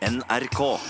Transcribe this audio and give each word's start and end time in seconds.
NRK. 0.00 0.80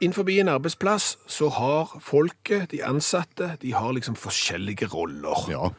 Innenfor 0.00 0.28
en 0.30 0.48
arbeidsplass 0.48 1.16
så 1.26 1.48
har 1.50 1.96
folket, 2.00 2.70
de 2.70 2.84
ansatte, 2.86 3.56
de 3.62 3.72
har 3.74 3.92
liksom 3.96 4.14
forskjellige 4.14 4.86
roller. 4.92 5.50
Ja. 5.50 5.70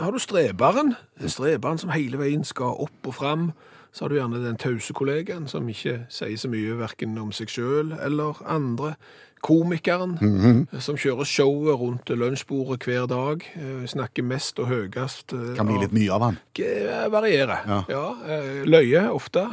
Har 0.00 0.12
du 0.12 0.18
streberen, 0.18 0.94
streberen 1.28 1.78
som 1.78 1.90
hele 1.90 2.16
veien 2.20 2.44
skal 2.44 2.76
opp 2.86 3.06
og 3.10 3.14
fram, 3.14 3.52
så 3.94 4.04
har 4.04 4.08
du 4.08 4.16
gjerne 4.16 4.40
den 4.42 4.56
tause 4.58 4.92
kollegaen 4.96 5.44
som 5.48 5.68
ikke 5.70 6.06
sier 6.10 6.38
så 6.40 6.48
mye 6.50 6.74
hverken 6.80 7.12
om 7.20 7.30
seg 7.32 7.48
selv 7.52 7.92
eller 8.02 8.40
andre. 8.50 8.94
Komikeren 9.44 10.14
som 10.80 10.96
kjører 10.96 11.28
showet 11.28 11.76
rundt 11.78 12.08
lunsjbordet 12.16 12.86
hver 12.88 13.04
dag, 13.10 13.44
eh, 13.60 13.84
snakker 13.86 14.24
mest 14.24 14.58
og 14.58 14.70
høyest. 14.70 15.34
eh, 15.36 15.54
Kan 15.58 15.66
bli 15.68 15.76
litt 15.82 15.92
mye 15.92 16.10
av 16.16 16.22
han. 16.22 16.38
Eh, 16.58 17.06
Varierer. 17.12 17.60
Ja. 17.68 17.84
Ja. 17.88 18.06
løye 18.64 19.04
ofte. 19.12 19.44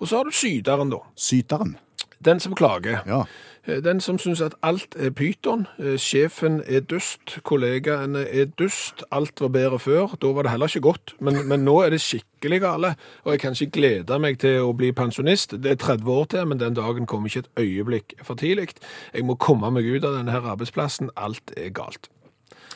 Og 0.00 0.06
så 0.08 0.16
har 0.20 0.24
du 0.24 0.30
syderen, 0.30 0.90
da. 0.90 0.98
Syteren. 1.16 1.76
Den 2.22 2.38
som 2.40 2.54
klager. 2.54 3.00
Ja. 3.06 3.24
Eh, 3.68 3.84
Den 3.84 4.00
som 4.00 4.18
syns 4.18 4.40
at 4.40 4.54
alt 4.62 4.96
er 4.98 5.10
pyton, 5.10 5.66
eh, 5.78 5.98
sjefen 5.98 6.62
er 6.66 6.80
dust, 6.80 7.38
kollegaene 7.44 8.24
er 8.28 8.44
dust, 8.58 9.04
alt 9.12 9.40
var 9.40 9.48
bedre 9.48 9.78
før. 9.78 10.16
Da 10.22 10.32
var 10.32 10.42
det 10.42 10.50
heller 10.50 10.66
ikke 10.66 10.80
godt, 10.80 11.14
men, 11.20 11.48
men 11.48 11.64
nå 11.64 11.80
er 11.84 11.90
det 11.90 12.00
skikkelig 12.00 12.60
gale. 12.60 12.94
Og 13.24 13.32
jeg 13.32 13.40
kan 13.40 13.52
ikke 13.52 13.70
glede 13.80 14.18
meg 14.18 14.38
til 14.38 14.60
å 14.64 14.72
bli 14.72 14.92
pensjonist. 14.92 15.62
Det 15.62 15.70
er 15.70 15.76
30 15.76 16.12
år 16.12 16.24
til, 16.24 16.46
men 16.46 16.60
den 16.60 16.74
dagen 16.74 17.06
kommer 17.06 17.28
ikke 17.28 17.44
et 17.44 17.64
øyeblikk 17.64 18.14
for 18.22 18.34
tidlig. 18.34 18.68
Jeg 19.14 19.24
må 19.24 19.34
komme 19.34 19.70
meg 19.70 19.84
ut 19.84 20.04
av 20.04 20.16
denne 20.16 20.32
her 20.32 20.48
arbeidsplassen. 20.54 21.10
Alt 21.16 21.52
er 21.56 21.68
galt. 21.70 22.08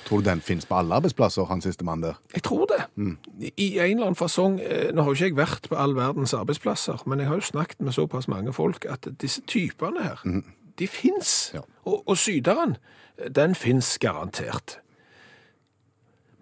Tror 0.04 0.20
du 0.20 0.24
den 0.24 0.40
finnes 0.40 0.66
på 0.66 0.74
alle 0.74 0.94
arbeidsplasser, 0.94 1.44
han 1.44 1.60
siste 1.62 1.84
mann 1.84 2.02
der? 2.02 2.18
Jeg 2.34 2.42
tror 2.42 2.66
det. 2.66 2.82
I 3.56 3.78
en 3.78 3.84
eller 3.84 4.06
annen 4.10 4.18
fasong 4.18 4.58
eh, 4.60 4.90
Nå 4.92 5.02
har 5.02 5.12
jo 5.12 5.14
ikke 5.14 5.28
jeg 5.28 5.36
vært 5.36 5.68
på 5.70 5.78
all 5.78 5.94
verdens 5.96 6.34
arbeidsplasser, 6.34 7.04
men 7.06 7.22
jeg 7.22 7.28
har 7.28 7.38
jo 7.38 7.46
snakket 7.46 7.80
med 7.80 7.92
såpass 7.92 8.28
mange 8.28 8.52
folk 8.52 8.86
at 8.90 9.06
disse 9.22 9.40
typene 9.46 10.02
her, 10.02 10.24
de 10.82 10.90
fins. 10.90 11.32
Ja. 11.54 11.62
Og, 11.86 12.02
og 12.06 12.18
syderen, 12.18 12.76
den 13.30 13.54
fins 13.58 13.94
garantert. 14.02 14.78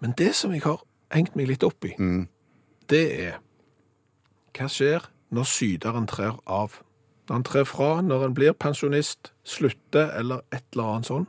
Men 0.01 0.15
det 0.17 0.33
som 0.35 0.53
jeg 0.55 0.65
har 0.65 0.81
hengt 1.13 1.35
meg 1.37 1.51
litt 1.51 1.65
opp 1.67 1.85
i, 1.85 1.95
det 2.89 3.05
er 3.21 3.39
Hva 4.51 4.67
skjer 4.67 5.05
når 5.31 5.47
syderen 5.47 6.07
trer 6.11 6.39
av? 6.49 6.81
Når 7.29 7.37
han 7.37 7.45
trer 7.47 7.67
fra, 7.69 7.89
når 8.03 8.25
han 8.25 8.33
blir 8.35 8.55
pensjonist, 8.57 9.31
slutter 9.47 10.09
eller 10.19 10.41
et 10.51 10.65
eller 10.73 10.89
annet 10.97 11.07
sånn? 11.07 11.27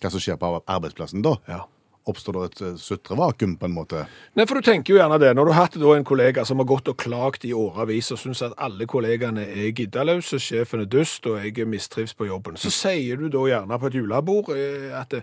Hva 0.00 0.10
som 0.12 0.22
skjer 0.22 0.38
på 0.40 0.52
arbeidsplassen 0.64 1.24
da? 1.24 1.34
Ja. 1.50 1.64
Oppstår 2.04 2.36
det 2.36 2.44
et 2.50 2.62
eh, 2.66 2.74
sutrevakuum 2.76 3.54
på 3.56 3.64
en 3.68 3.72
måte? 3.72 4.02
Nei, 4.36 4.44
for 4.44 4.60
du 4.60 4.66
tenker 4.66 4.92
jo 4.92 4.98
gjerne 5.00 5.16
det. 5.22 5.30
Når 5.38 5.48
du 5.48 5.52
har 5.56 5.66
hatt 5.70 5.78
en 5.80 6.04
kollega 6.04 6.44
som 6.44 6.60
har 6.60 6.68
gått 6.68 6.90
og 6.92 6.98
klagt 7.00 7.46
i 7.48 7.54
årevis 7.56 8.10
og 8.12 8.20
syns 8.20 8.42
at 8.44 8.52
alle 8.60 8.84
kollegaene 8.90 9.46
er 9.48 9.70
giddaløse, 9.72 10.36
sjefen 10.42 10.84
er 10.84 10.90
dust 10.92 11.24
og 11.30 11.40
jeg 11.40 11.64
mistrives 11.70 12.12
på 12.12 12.28
jobben, 12.28 12.60
så 12.60 12.72
sier 12.74 13.16
du 13.16 13.30
da 13.32 13.46
gjerne 13.48 13.80
på 13.80 13.88
et 13.88 13.96
julebord 14.00 14.52
eh, 14.56 14.90
at 15.00 15.16
det, 15.16 15.22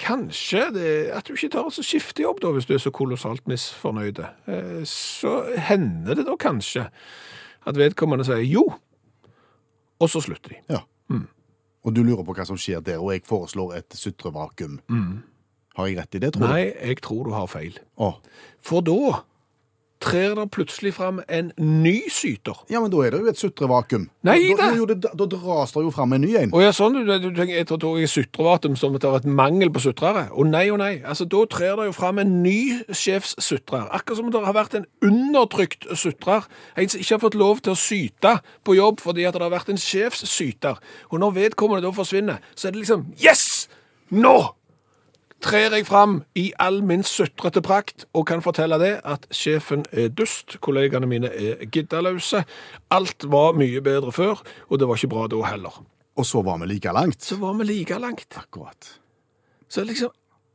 kanskje 0.00 0.70
det, 0.74 0.88
at 1.16 1.28
du 1.28 1.36
ikke 1.36 1.52
tar 1.54 1.68
og 1.68 1.76
skifter 1.76 2.24
jobb 2.26 2.40
da, 2.44 2.50
hvis 2.56 2.66
du 2.68 2.74
er 2.76 2.82
så 2.84 2.92
kolossalt 2.92 3.46
misfornøyde. 3.48 4.26
Eh, 4.48 4.82
Så 4.88 5.38
hender 5.68 6.16
det 6.16 6.26
da 6.28 6.36
kanskje 6.40 6.88
at 7.66 7.76
vedkommende 7.80 8.24
sier 8.28 8.44
jo, 8.44 8.64
og 10.00 10.10
så 10.12 10.20
slutter 10.24 10.56
de. 10.56 10.60
Ja. 10.72 10.82
Og 11.86 11.94
du 11.94 12.02
lurer 12.02 12.24
på 12.26 12.34
hva 12.34 12.44
som 12.48 12.58
skjer 12.58 12.80
der, 12.82 12.98
og 12.98 13.12
jeg 13.14 13.22
foreslår 13.28 13.76
et 13.78 13.94
sutrevakuum. 13.94 14.80
Har 15.76 15.88
jeg 15.90 15.98
rett 16.00 16.16
i 16.16 16.20
det, 16.22 16.34
tror 16.34 16.46
du? 16.46 16.52
Nei, 16.52 16.66
jeg 16.72 17.00
tror 17.04 17.24
du 17.28 17.34
har 17.36 17.48
feil. 17.52 17.76
du? 17.76 18.04
Å. 18.04 18.14
For 18.64 18.84
da 18.84 19.22
trer 20.02 20.34
det 20.36 20.44
plutselig 20.52 20.92
fram 20.96 21.20
en 21.32 21.50
ny 21.56 21.94
syter. 22.12 22.58
Ja, 22.70 22.80
men 22.82 22.90
da 22.92 23.00
er 23.04 23.14
det 23.14 23.20
jo 23.22 23.30
et 23.30 23.40
sutrevakuum. 23.40 24.06
Nei 24.26 24.36
da, 24.50 24.68
da! 24.68 24.68
jo, 24.76 24.86
det, 24.88 24.98
da 25.06 25.28
dras 25.30 25.72
det 25.74 25.84
jo 25.86 25.92
fram 25.94 26.12
en 26.16 26.22
ny 26.24 26.32
en. 26.40 26.52
Å 26.54 26.62
ja, 26.62 26.72
sånn, 26.76 26.98
du, 27.00 27.12
du 27.22 27.28
tenker, 27.30 27.54
jeg 27.56 27.68
tror 27.70 28.00
jeg 28.00 28.12
sutrevatum 28.12 28.76
som 28.78 28.94
det 28.94 29.06
er 29.08 29.16
et 29.20 29.28
mangel 29.28 29.72
på 29.72 29.82
sutrere. 29.86 30.26
Å 30.32 30.46
nei, 30.48 30.66
å 30.72 30.76
nei, 30.80 30.92
altså 31.00 31.26
da 31.32 31.42
trer 31.52 31.78
det 31.80 31.88
jo 31.88 31.96
fram 31.96 32.20
en 32.22 32.36
ny 32.44 32.58
sjefssutrer. 32.90 33.88
Akkurat 33.96 34.20
som 34.20 34.28
det 34.32 34.44
har 34.44 34.56
vært 34.56 34.76
en 34.80 34.86
undertrykt 35.06 35.88
sutrer. 35.96 36.46
En 36.76 36.92
som 36.92 37.02
ikke 37.02 37.16
har 37.16 37.24
fått 37.24 37.40
lov 37.40 37.64
til 37.64 37.74
å 37.74 37.80
syte 37.80 38.36
på 38.66 38.76
jobb 38.78 39.02
fordi 39.04 39.26
at 39.28 39.38
det 39.38 39.46
har 39.46 39.54
vært 39.54 39.72
en 39.72 39.80
sjefssyter. 39.80 40.78
Og 41.10 41.18
når 41.24 41.40
vedkommende 41.40 41.86
da 41.86 41.96
forsvinner, 41.96 42.44
så 42.54 42.68
er 42.68 42.76
det 42.76 42.84
liksom, 42.84 43.08
yes! 43.22 43.66
Nå! 44.12 44.36
Trer 45.44 45.74
jeg 45.76 45.84
fram 45.86 46.22
i 46.34 46.52
all 46.58 46.80
min 46.84 47.02
sutrete 47.04 47.60
prakt 47.62 48.06
og 48.16 48.24
kan 48.26 48.40
fortelle 48.42 48.78
det 48.80 48.94
at 49.04 49.26
sjefen 49.30 49.84
er 49.92 50.08
dust, 50.08 50.56
kollegaene 50.64 51.06
mine 51.06 51.28
er 51.28 51.66
giddaløse, 51.68 52.44
alt 52.90 53.26
var 53.30 53.52
mye 53.58 53.82
bedre 53.84 54.12
før, 54.12 54.40
og 54.70 54.80
det 54.80 54.88
var 54.88 54.96
ikke 54.96 55.12
bra 55.12 55.26
da 55.28 55.42
heller 55.50 55.82
Og 56.16 56.26
så 56.26 56.42
var 56.42 56.58
vi 56.58 56.66
like 56.66 56.92
langt. 56.92 57.22
så 57.22 57.36
var 57.36 57.52
vi 57.52 57.64
like 57.64 57.98
langt. 57.98 58.36
Akkurat. 58.36 59.00
Så 59.68 59.84
liksom, 59.84 60.10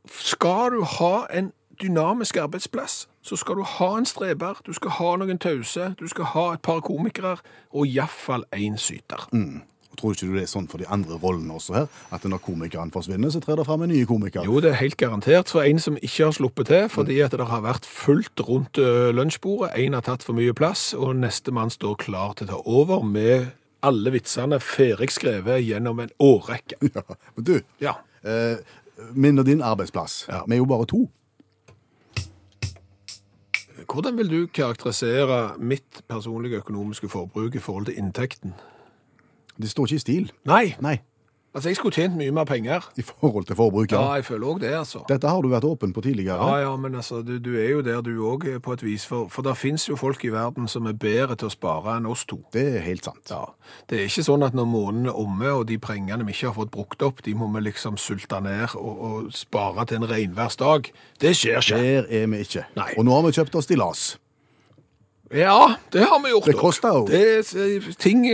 skal 0.08 0.72
du 0.72 0.84
ha 0.84 1.26
en 1.30 1.52
dynamisk 1.82 2.36
arbeidsplass, 2.36 3.08
så 3.22 3.36
skal 3.36 3.56
du 3.56 3.62
ha 3.62 3.98
en 3.98 4.06
streber, 4.06 4.60
du 4.66 4.72
skal 4.72 4.90
ha 4.90 5.16
noen 5.16 5.38
tause, 5.38 5.94
du 6.00 6.08
skal 6.08 6.24
ha 6.24 6.52
et 6.52 6.62
par 6.62 6.80
komikere, 6.80 7.36
og 7.70 7.86
iallfall 7.86 8.44
én 8.54 8.76
syter. 8.76 9.28
Og 9.32 9.62
Tror 9.96 10.12
ikke 10.14 10.26
du 10.26 10.34
det 10.34 10.42
er 10.46 10.50
sånn 10.50 10.68
for 10.72 10.78
de 10.80 10.86
andre 10.88 11.18
rollene 11.20 11.52
også 11.54 11.74
her? 11.76 11.86
At 12.10 12.24
når 12.24 12.40
komikeren 12.42 12.90
forsvinner, 12.94 13.30
så 13.30 13.40
trer 13.44 13.56
det 13.60 13.66
fram 13.68 13.82
en 13.84 13.92
ny 13.92 14.04
komiker? 14.08 14.44
Jo, 14.48 14.58
det 14.64 14.70
er 14.72 14.78
helt 14.80 14.96
garantert 14.96 15.48
for 15.52 15.62
en 15.62 15.78
som 15.78 15.96
ikke 16.00 16.24
har 16.24 16.32
sluppet 16.32 16.66
til, 16.72 16.88
fordi 16.88 17.20
at 17.20 17.30
det 17.36 17.46
har 17.46 17.60
vært 17.64 17.84
fullt 17.86 18.40
rundt 18.48 18.80
lunsjbordet, 19.14 19.72
en 19.84 19.92
har 19.98 20.02
tatt 20.06 20.22
for 20.24 20.32
mye 20.38 20.54
plass, 20.56 20.92
og 20.96 21.16
neste 21.20 21.52
mann 21.52 21.70
står 21.70 21.98
klar 22.00 22.32
til 22.38 22.48
å 22.48 22.54
ta 22.54 22.62
over 22.64 23.02
med 23.04 23.50
alle 23.82 24.12
vitsene 24.14 24.60
ferdig 24.62 25.10
skrevet 25.10 25.60
gjennom 25.66 26.00
en 26.04 26.10
årrekke. 26.22 26.78
Ja. 26.94 27.02
Men 27.36 27.44
du, 27.44 27.54
Ja. 27.82 27.96
eh, 28.24 28.56
min 29.12 29.38
og 29.38 29.44
din 29.46 29.60
arbeidsplass, 29.62 30.26
Ja. 30.28 30.44
vi 30.46 30.54
er 30.54 30.58
jo 30.64 30.64
bare 30.70 30.86
to. 30.86 31.08
Hvordan 33.92 34.16
vil 34.16 34.28
du 34.30 34.46
karakterisere 34.46 35.58
mitt 35.58 36.02
personlige 36.08 36.56
økonomiske 36.62 37.08
forbruk 37.12 37.54
i 37.54 37.58
forhold 37.58 37.86
til 37.90 37.98
inntekten? 37.98 38.54
Det 39.62 39.70
står 39.70 39.86
ikke 39.92 40.00
i 40.02 40.04
stil. 40.04 40.28
Nei, 40.48 40.74
Nei, 40.82 40.96
altså 41.54 41.68
jeg 41.68 41.76
skulle 41.76 41.92
tjent 41.94 42.16
mye 42.16 42.32
mer 42.32 42.44
penger. 42.48 42.86
i 42.96 43.02
forhold 43.04 43.44
til 43.46 43.56
forbruket. 43.56 43.92
Ja, 43.92 44.14
jeg 44.16 44.24
føler 44.24 44.46
også 44.46 44.62
det, 44.62 44.70
altså. 44.74 45.00
Dette 45.08 45.28
har 45.28 45.42
du 45.44 45.48
vært 45.52 45.64
åpen 45.68 45.92
på 45.92 46.00
tidligere. 46.02 46.38
Ja, 46.48 46.56
ja, 46.70 46.76
men 46.80 46.94
altså, 46.96 47.20
du, 47.22 47.34
du 47.38 47.50
er 47.60 47.68
jo 47.74 47.82
der 47.84 48.00
du 48.02 48.10
òg 48.24 48.46
er 48.54 48.58
på 48.64 48.72
et 48.72 48.82
vis, 48.82 49.04
for, 49.06 49.28
for 49.28 49.44
det 49.46 49.52
fins 49.60 49.84
jo 49.88 49.96
folk 50.00 50.24
i 50.24 50.30
verden 50.32 50.66
som 50.68 50.86
er 50.88 50.96
bedre 50.96 51.36
til 51.36 51.50
å 51.50 51.52
spare 51.52 51.98
enn 51.98 52.06
oss 52.08 52.24
to. 52.24 52.38
Det 52.56 52.64
er 52.78 52.80
helt 52.86 53.04
sant. 53.04 53.28
Ja, 53.30 53.44
Det 53.90 54.00
er 54.00 54.08
ikke 54.08 54.24
sånn 54.26 54.42
at 54.48 54.56
når 54.56 54.64
måneden 54.72 55.06
er 55.12 55.20
omme, 55.20 55.52
og 55.52 55.66
de 55.68 55.76
pengene 55.78 56.24
vi 56.26 56.32
ikke 56.32 56.48
har 56.50 56.56
fått 56.56 56.72
brukt 56.72 57.02
opp, 57.06 57.20
de 57.28 57.34
må 57.36 57.50
vi 57.54 57.60
liksom 57.68 58.00
sulte 58.00 58.40
ned 58.40 58.74
og, 58.80 59.04
og 59.10 59.30
spare 59.36 59.84
til 59.92 60.00
en 60.00 60.08
regnværsdag. 60.10 60.88
Det 61.20 61.36
skjer 61.36 61.60
ikke. 61.60 61.78
Der 61.84 62.08
er 62.22 62.26
vi 62.32 62.42
ikke. 62.48 62.64
Nei. 62.80 62.90
Og 62.96 63.04
nå 63.04 63.14
har 63.20 63.28
vi 63.28 63.36
kjøpt 63.38 63.60
oss 63.60 63.68
stillas. 63.68 64.06
Ja, 65.32 65.76
det 65.92 66.02
har 66.04 66.18
vi 66.20 66.28
gjort 66.32 66.44
Det 66.50 66.56
koster 66.60 66.96
jo. 66.96 67.04
Det 67.08 67.20
er 67.38 67.92
ting 68.00 68.24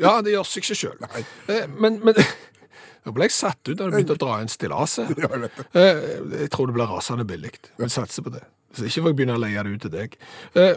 Ja, 0.00 0.20
det 0.22 0.32
gjør 0.32 0.46
seg 0.48 0.62
ikke 0.64 0.78
sjøl. 0.78 0.98
Men, 1.78 2.00
men 2.04 2.14
Nå 3.04 3.10
ble 3.16 3.26
jeg 3.26 3.34
satt 3.34 3.58
ut 3.66 3.74
da 3.80 3.88
du 3.88 3.96
begynte 3.96 4.14
å 4.14 4.20
dra 4.22 4.36
inn 4.40 4.48
stillaset. 4.52 5.08
Jeg. 5.18 5.50
Eh, 5.74 6.02
Jeg 6.44 6.50
tror 6.54 6.68
det 6.70 6.76
blir 6.76 6.86
rasende 6.86 7.24
billig. 7.26 7.50
Vi 7.80 7.88
satser 7.90 8.22
på 8.22 8.30
det. 8.30 8.44
Så 8.72 8.86
ikke 8.86 9.02
får 9.02 9.10
jeg 9.10 9.16
begynne 9.18 9.34
å 9.34 9.40
leie 9.42 9.64
det 9.66 9.72
ut 9.74 9.82
til 9.88 9.90
deg. 9.90 10.14
Eh, 10.54 10.76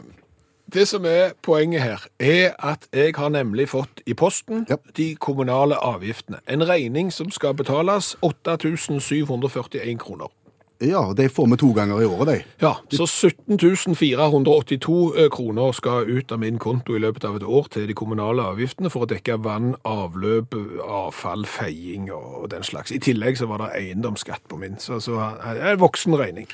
Det 0.74 0.88
som 0.90 1.06
er 1.06 1.36
poenget 1.46 1.84
her, 1.86 2.08
er 2.20 2.56
at 2.58 2.88
jeg 2.92 3.14
har 3.16 3.30
nemlig 3.30 3.68
fått 3.70 4.02
i 4.10 4.16
posten 4.18 4.66
Ja. 4.68 4.80
de 4.98 5.12
kommunale 5.22 5.78
avgiftene. 5.78 6.40
En 6.50 6.66
regning 6.66 7.12
som 7.14 7.30
skal 7.32 7.54
betales 7.54 8.16
8741 8.26 10.00
kroner. 10.02 10.34
Ja, 10.80 11.14
de 11.18 11.30
får 11.30 11.48
vi 11.48 11.58
to 11.58 11.70
ganger 11.74 12.02
i 12.02 12.06
året, 12.06 12.28
de. 12.28 12.38
Ja, 12.60 12.74
så 12.92 13.08
17 13.08 13.96
482 13.96 14.96
eh, 15.16 15.30
kroner 15.32 15.72
skal 15.72 16.10
ut 16.10 16.32
av 16.32 16.40
min 16.40 16.60
konto 16.60 16.96
i 16.96 17.00
løpet 17.00 17.24
av 17.24 17.38
et 17.40 17.46
år 17.48 17.70
til 17.72 17.88
de 17.88 17.96
kommunale 17.96 18.44
avgiftene 18.44 18.92
for 18.92 19.06
å 19.06 19.10
dekke 19.10 19.38
vann, 19.46 19.78
avløp, 19.88 20.58
avfall, 20.84 21.46
feiing 21.48 22.10
og 22.12 22.50
den 22.52 22.68
slags. 22.68 22.92
I 22.92 23.00
tillegg 23.00 23.40
så 23.40 23.48
var 23.48 23.64
det 23.64 23.72
eiendomsskatt 23.80 24.44
på 24.52 24.60
min, 24.60 24.76
så, 24.80 25.00
så 25.00 25.16
en 25.56 25.80
voksen 25.80 26.18
regning. 26.20 26.52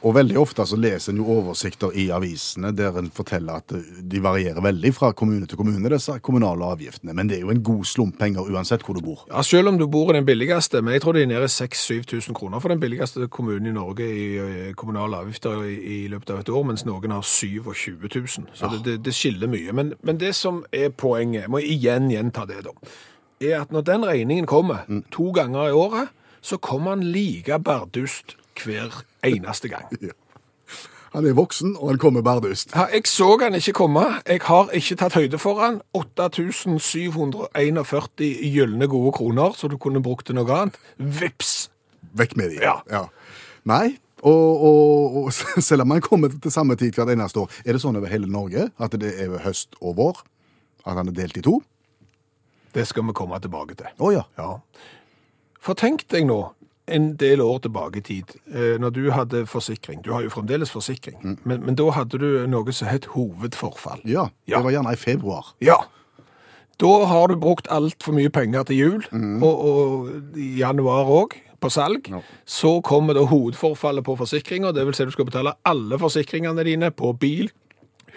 Og 0.00 0.14
veldig 0.16 0.36
ofte 0.40 0.64
så 0.64 0.78
leser 0.80 1.12
en 1.12 1.18
jo 1.20 1.26
oversikter 1.34 1.92
i 1.98 2.06
avisene 2.14 2.70
der 2.72 2.96
en 2.96 3.10
forteller 3.12 3.60
at 3.60 3.74
de 4.12 4.22
varierer 4.24 4.62
veldig 4.64 4.92
fra 4.96 5.10
kommune 5.12 5.44
til 5.48 5.60
kommune, 5.60 5.90
disse 5.92 6.14
kommunale 6.24 6.70
avgiftene. 6.72 7.12
Men 7.16 7.28
det 7.28 7.36
er 7.36 7.44
jo 7.44 7.52
en 7.52 7.62
god 7.64 7.84
slump 7.84 8.16
penger 8.20 8.48
uansett 8.48 8.84
hvor 8.86 8.96
du 8.96 9.02
bor. 9.04 9.26
Ja, 9.28 9.42
selv 9.44 9.68
om 9.68 9.78
du 9.78 9.84
bor 9.92 10.12
i 10.12 10.16
den 10.16 10.24
billigste, 10.24 10.80
men 10.80 10.96
jeg 10.96 11.04
tror 11.04 11.18
det 11.18 11.26
er 11.26 11.32
nede 11.34 11.50
i 11.50 11.52
6-7000 11.52 12.38
kroner 12.38 12.64
for 12.64 12.72
den 12.72 12.80
billigste 12.80 13.28
kommunen 13.28 13.68
i 13.68 13.76
Norge 13.76 14.08
i 14.08 14.26
eh, 14.40 14.72
kommunale 14.72 15.20
avgifter 15.20 15.66
i, 15.68 15.76
i 15.76 16.00
løpet 16.08 16.32
av 16.32 16.40
et 16.40 16.48
år, 16.48 16.64
mens 16.72 16.86
noen 16.88 17.12
har 17.12 17.26
27 17.26 18.08
000. 18.08 18.48
Så 18.56 18.72
det, 18.72 18.82
det, 18.88 18.98
det 19.04 19.16
skiller 19.16 19.52
mye. 19.52 19.76
Men, 19.76 19.92
men 20.00 20.20
det 20.20 20.32
som 20.38 20.64
er 20.72 20.94
poenget, 20.96 21.44
jeg 21.44 21.52
må 21.52 21.60
igjen 21.60 22.08
gjenta 22.12 22.48
det 22.48 22.64
da, 22.64 22.76
er 23.40 23.60
at 23.60 23.72
når 23.72 23.84
den 23.84 24.08
regningen 24.08 24.48
kommer 24.48 24.88
to 25.12 25.28
ganger 25.36 25.68
i 25.68 25.76
året, 25.76 26.16
så 26.40 26.56
kommer 26.56 26.96
den 26.96 27.12
like 27.12 27.58
bardust 27.60 28.39
hver 28.64 29.02
eneste 29.26 29.68
gang. 29.72 29.88
Han 31.10 31.26
er 31.26 31.34
voksen, 31.34 31.72
og 31.74 31.88
han 31.90 31.98
kommer 31.98 32.22
bardust. 32.22 32.70
Ja, 32.70 32.86
Jeg 32.94 33.02
så 33.10 33.34
han 33.40 33.54
ikke 33.58 33.72
komme. 33.74 34.22
Jeg 34.28 34.40
har 34.46 34.70
ikke 34.70 34.94
tatt 34.96 35.14
høyde 35.18 35.38
for 35.42 35.58
han. 35.58 35.80
8741 35.90 38.30
gylne 38.54 38.86
gode 38.86 39.10
kroner, 39.12 39.50
så 39.58 39.66
du 39.68 39.76
kunne 39.76 40.02
brukt 40.02 40.26
til 40.26 40.34
noe 40.38 40.52
annet. 40.54 40.78
Vips! 40.98 41.70
Vekk 42.14 42.36
med 42.38 42.50
de. 42.54 42.62
Ja. 42.62 42.78
Nei, 43.66 43.98
og, 44.22 44.62
og, 44.62 45.16
og 45.24 45.32
selv 45.68 45.82
om 45.82 45.90
han 45.90 46.00
kommer 46.04 46.28
til 46.30 46.52
samme 46.52 46.76
tid 46.78 46.94
hvert 46.94 47.10
eneste 47.10 47.40
år, 47.42 47.50
er 47.64 47.72
det 47.74 47.80
sånn 47.82 47.96
over 47.98 48.08
hele 48.12 48.26
Norge 48.30 48.68
at 48.78 48.94
det 49.00 49.10
er 49.18 49.34
høst 49.44 49.74
og 49.80 49.96
vår? 49.98 50.16
At 50.86 50.96
han 50.96 51.08
er 51.10 51.14
delt 51.16 51.36
i 51.36 51.42
to? 51.44 51.58
Det 52.74 52.86
skal 52.86 53.02
vi 53.08 53.12
komme 53.18 53.40
tilbake 53.42 53.74
til. 53.74 53.86
Å 53.98 54.12
ja. 54.14 54.22
Ja. 54.38 54.52
For 55.60 55.74
tenk 55.76 56.06
deg 56.12 56.26
nå, 56.30 56.38
en 56.90 57.12
del 57.20 57.40
år 57.40 57.58
tilbake 57.64 57.98
i 57.98 58.02
tid, 58.06 58.34
eh, 58.52 58.76
når 58.82 58.90
du 58.96 59.10
hadde 59.14 59.44
forsikring. 59.46 60.02
Du 60.04 60.12
har 60.12 60.22
jo 60.26 60.30
fremdeles 60.34 60.70
forsikring, 60.74 61.38
men, 61.44 61.62
men 61.66 61.74
da 61.78 61.90
hadde 61.96 62.18
du 62.18 62.46
noe 62.50 62.72
som 62.72 62.88
het 62.90 63.06
hovedforfall. 63.14 64.00
Ja, 64.04 64.28
Ja. 64.46 64.58
det 64.58 64.64
var 64.64 64.70
gjerne 64.78 64.92
i 64.92 64.96
februar. 65.00 65.54
Ja. 65.60 65.76
Da 66.80 67.04
har 67.06 67.28
du 67.28 67.36
brukt 67.36 67.68
altfor 67.68 68.14
mye 68.16 68.30
penger 68.32 68.62
til 68.70 68.76
jul, 68.76 69.02
og, 69.44 69.64
og 69.68 70.36
i 70.40 70.54
januar 70.62 71.04
òg, 71.12 71.34
på 71.60 71.68
salg. 71.68 72.06
Ja. 72.08 72.22
Så 72.48 72.78
kommer 72.80 73.12
da 73.18 73.26
hovedforfallet 73.28 74.04
på 74.06 74.14
forsikringa, 74.16 74.70
det 74.72 74.86
vil 74.88 74.94
si 74.96 75.04
du 75.04 75.10
skal 75.12 75.26
betale 75.28 75.52
alle 75.68 75.98
forsikringene 76.00 76.64
dine 76.64 76.88
på 76.90 77.12
bil, 77.20 77.50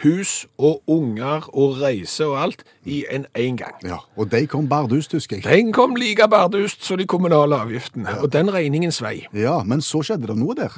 hus 0.04 0.48
og 0.57 0.81
unger 0.88 1.50
og 1.54 1.78
reise 1.81 2.25
og 2.28 2.38
alt 2.42 2.63
i 2.86 3.06
en 3.12 3.25
én 3.38 3.56
gang. 3.57 3.75
Ja, 3.84 3.98
Og 4.18 4.31
de 4.31 4.48
kom 4.48 4.69
bardust, 4.69 5.12
husker 5.13 5.38
jeg. 5.38 5.44
Den 5.44 5.74
kom 5.74 5.95
like 5.95 6.28
bardust 6.30 6.84
som 6.84 6.98
de 6.98 7.06
kommunale 7.07 7.56
avgiftene, 7.56 8.19
og 8.22 8.34
den 8.34 8.54
regningen 8.54 8.92
svei. 8.92 9.28
Ja, 9.34 9.63
men 9.63 9.81
så 9.81 10.01
skjedde 10.04 10.28
det 10.28 10.38
noe 10.38 10.56
der. 10.56 10.74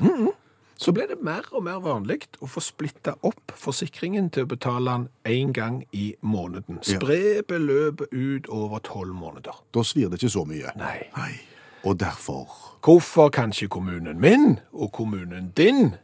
Så 0.77 0.91
ble 0.91 1.05
det 1.07 1.21
mer 1.23 1.45
og 1.55 1.63
mer 1.63 1.79
vanlig 1.79 2.25
å 2.43 2.49
få 2.51 2.59
splitta 2.59 3.13
opp 3.23 3.53
forsikringen 3.55 4.27
til 4.29 4.43
å 4.43 4.49
betale 4.51 4.91
den 4.91 5.05
én 5.23 5.53
gang 5.55 5.85
i 5.95 6.15
måneden. 6.21 6.81
Ja. 6.83 6.97
Spre 6.99 7.41
beløpet 7.47 8.11
ut 8.11 8.49
over 8.51 8.79
tolv 8.83 9.15
måneder. 9.15 9.55
Da 9.73 9.83
svir 9.87 10.09
det 10.11 10.19
ikke 10.19 10.33
så 10.35 10.43
mye. 10.45 10.73
Nei. 10.75 10.97
Nei. 11.15 11.31
Og 11.85 11.99
derfor 11.99 12.65
Hvorfor 12.85 13.29
kan 13.29 13.49
ikke 13.49 13.67
kommunen 13.67 14.21
min 14.21 14.59
og 14.73 14.91
kommunen 14.91 15.53
din 15.57 15.95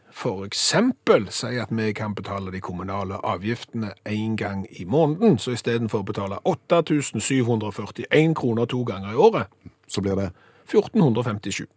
eksempel 0.45 1.27
si 1.29 1.45
at 1.45 1.67
vi 1.69 1.93
kan 1.93 2.15
betale 2.15 2.51
de 2.51 2.59
kommunale 2.59 3.25
avgiftene 3.25 3.91
én 4.09 4.35
gang 4.35 4.67
i 4.69 4.85
måneden, 4.85 5.37
så 5.37 5.51
istedenfor 5.51 5.99
å 6.01 6.03
betale 6.03 6.39
8741 6.45 8.35
kroner 8.35 8.65
to 8.65 8.83
ganger 8.83 9.11
i 9.11 9.15
året, 9.15 9.45
så 9.87 10.01
blir 10.01 10.15
det 10.15 10.31
1457. 10.65 11.67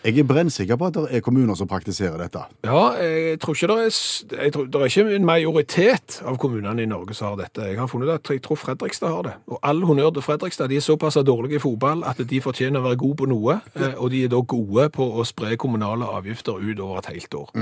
Jeg 0.00 0.16
er 0.18 0.24
brennsikker 0.24 0.78
på 0.80 0.88
at 0.88 0.94
det 0.96 1.02
er 1.12 1.20
kommuner 1.20 1.56
som 1.58 1.68
praktiserer 1.68 2.16
dette. 2.22 2.40
Ja, 2.64 2.94
jeg 2.96 3.40
tror 3.42 3.56
ikke 3.56 3.68
det 3.68 4.38
er, 4.38 4.50
tror, 4.54 4.64
det 4.64 4.80
er 4.80 4.88
ikke 4.88 5.16
en 5.16 5.26
majoritet 5.28 6.16
av 6.24 6.38
kommunene 6.40 6.86
i 6.86 6.88
Norge 6.88 7.14
som 7.16 7.28
har 7.28 7.36
dette. 7.42 7.66
Jeg 7.68 7.76
har 7.76 7.90
funnet 7.90 8.14
at 8.14 8.30
jeg 8.32 8.40
tror 8.46 8.56
Fredrikstad 8.56 9.12
har 9.12 9.26
det. 9.28 9.34
Og 9.52 9.60
all 9.62 9.84
honnør 9.84 10.14
til 10.16 10.24
Fredrikstad. 10.24 10.72
De 10.72 10.80
er 10.80 10.86
såpass 10.86 11.20
dårlige 11.26 11.60
i 11.60 11.62
fotball 11.62 12.06
at 12.08 12.22
de 12.30 12.40
fortjener 12.40 12.80
å 12.80 12.88
være 12.88 13.00
gode 13.02 13.20
på 13.20 13.28
noe, 13.28 13.58
eh, 13.76 13.94
og 13.98 14.10
de 14.14 14.24
er 14.24 14.32
da 14.32 14.40
gode 14.40 14.88
på 14.96 15.10
å 15.20 15.26
spre 15.28 15.52
kommunale 15.60 16.08
avgifter 16.08 16.56
ut 16.56 16.80
over 16.80 17.02
et 17.02 17.12
helt 17.12 17.34
år. 17.34 17.52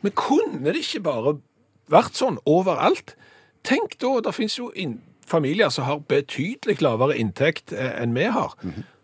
Men 0.00 0.14
kunne 0.14 0.70
det 0.70 0.84
ikke 0.84 1.04
bare 1.10 1.36
vært 1.90 2.14
sånn 2.14 2.38
overalt? 2.46 3.16
Tenk 3.66 3.98
da, 3.98 4.20
det 4.22 4.36
finnes 4.38 4.56
jo 4.58 4.70
familier 5.26 5.68
som 5.74 5.84
har 5.84 6.06
betydelig 6.06 6.80
lavere 6.82 7.18
inntekt 7.18 7.74
eh, 7.74 7.98
enn 7.98 8.14
vi 8.14 8.30
har, 8.30 8.54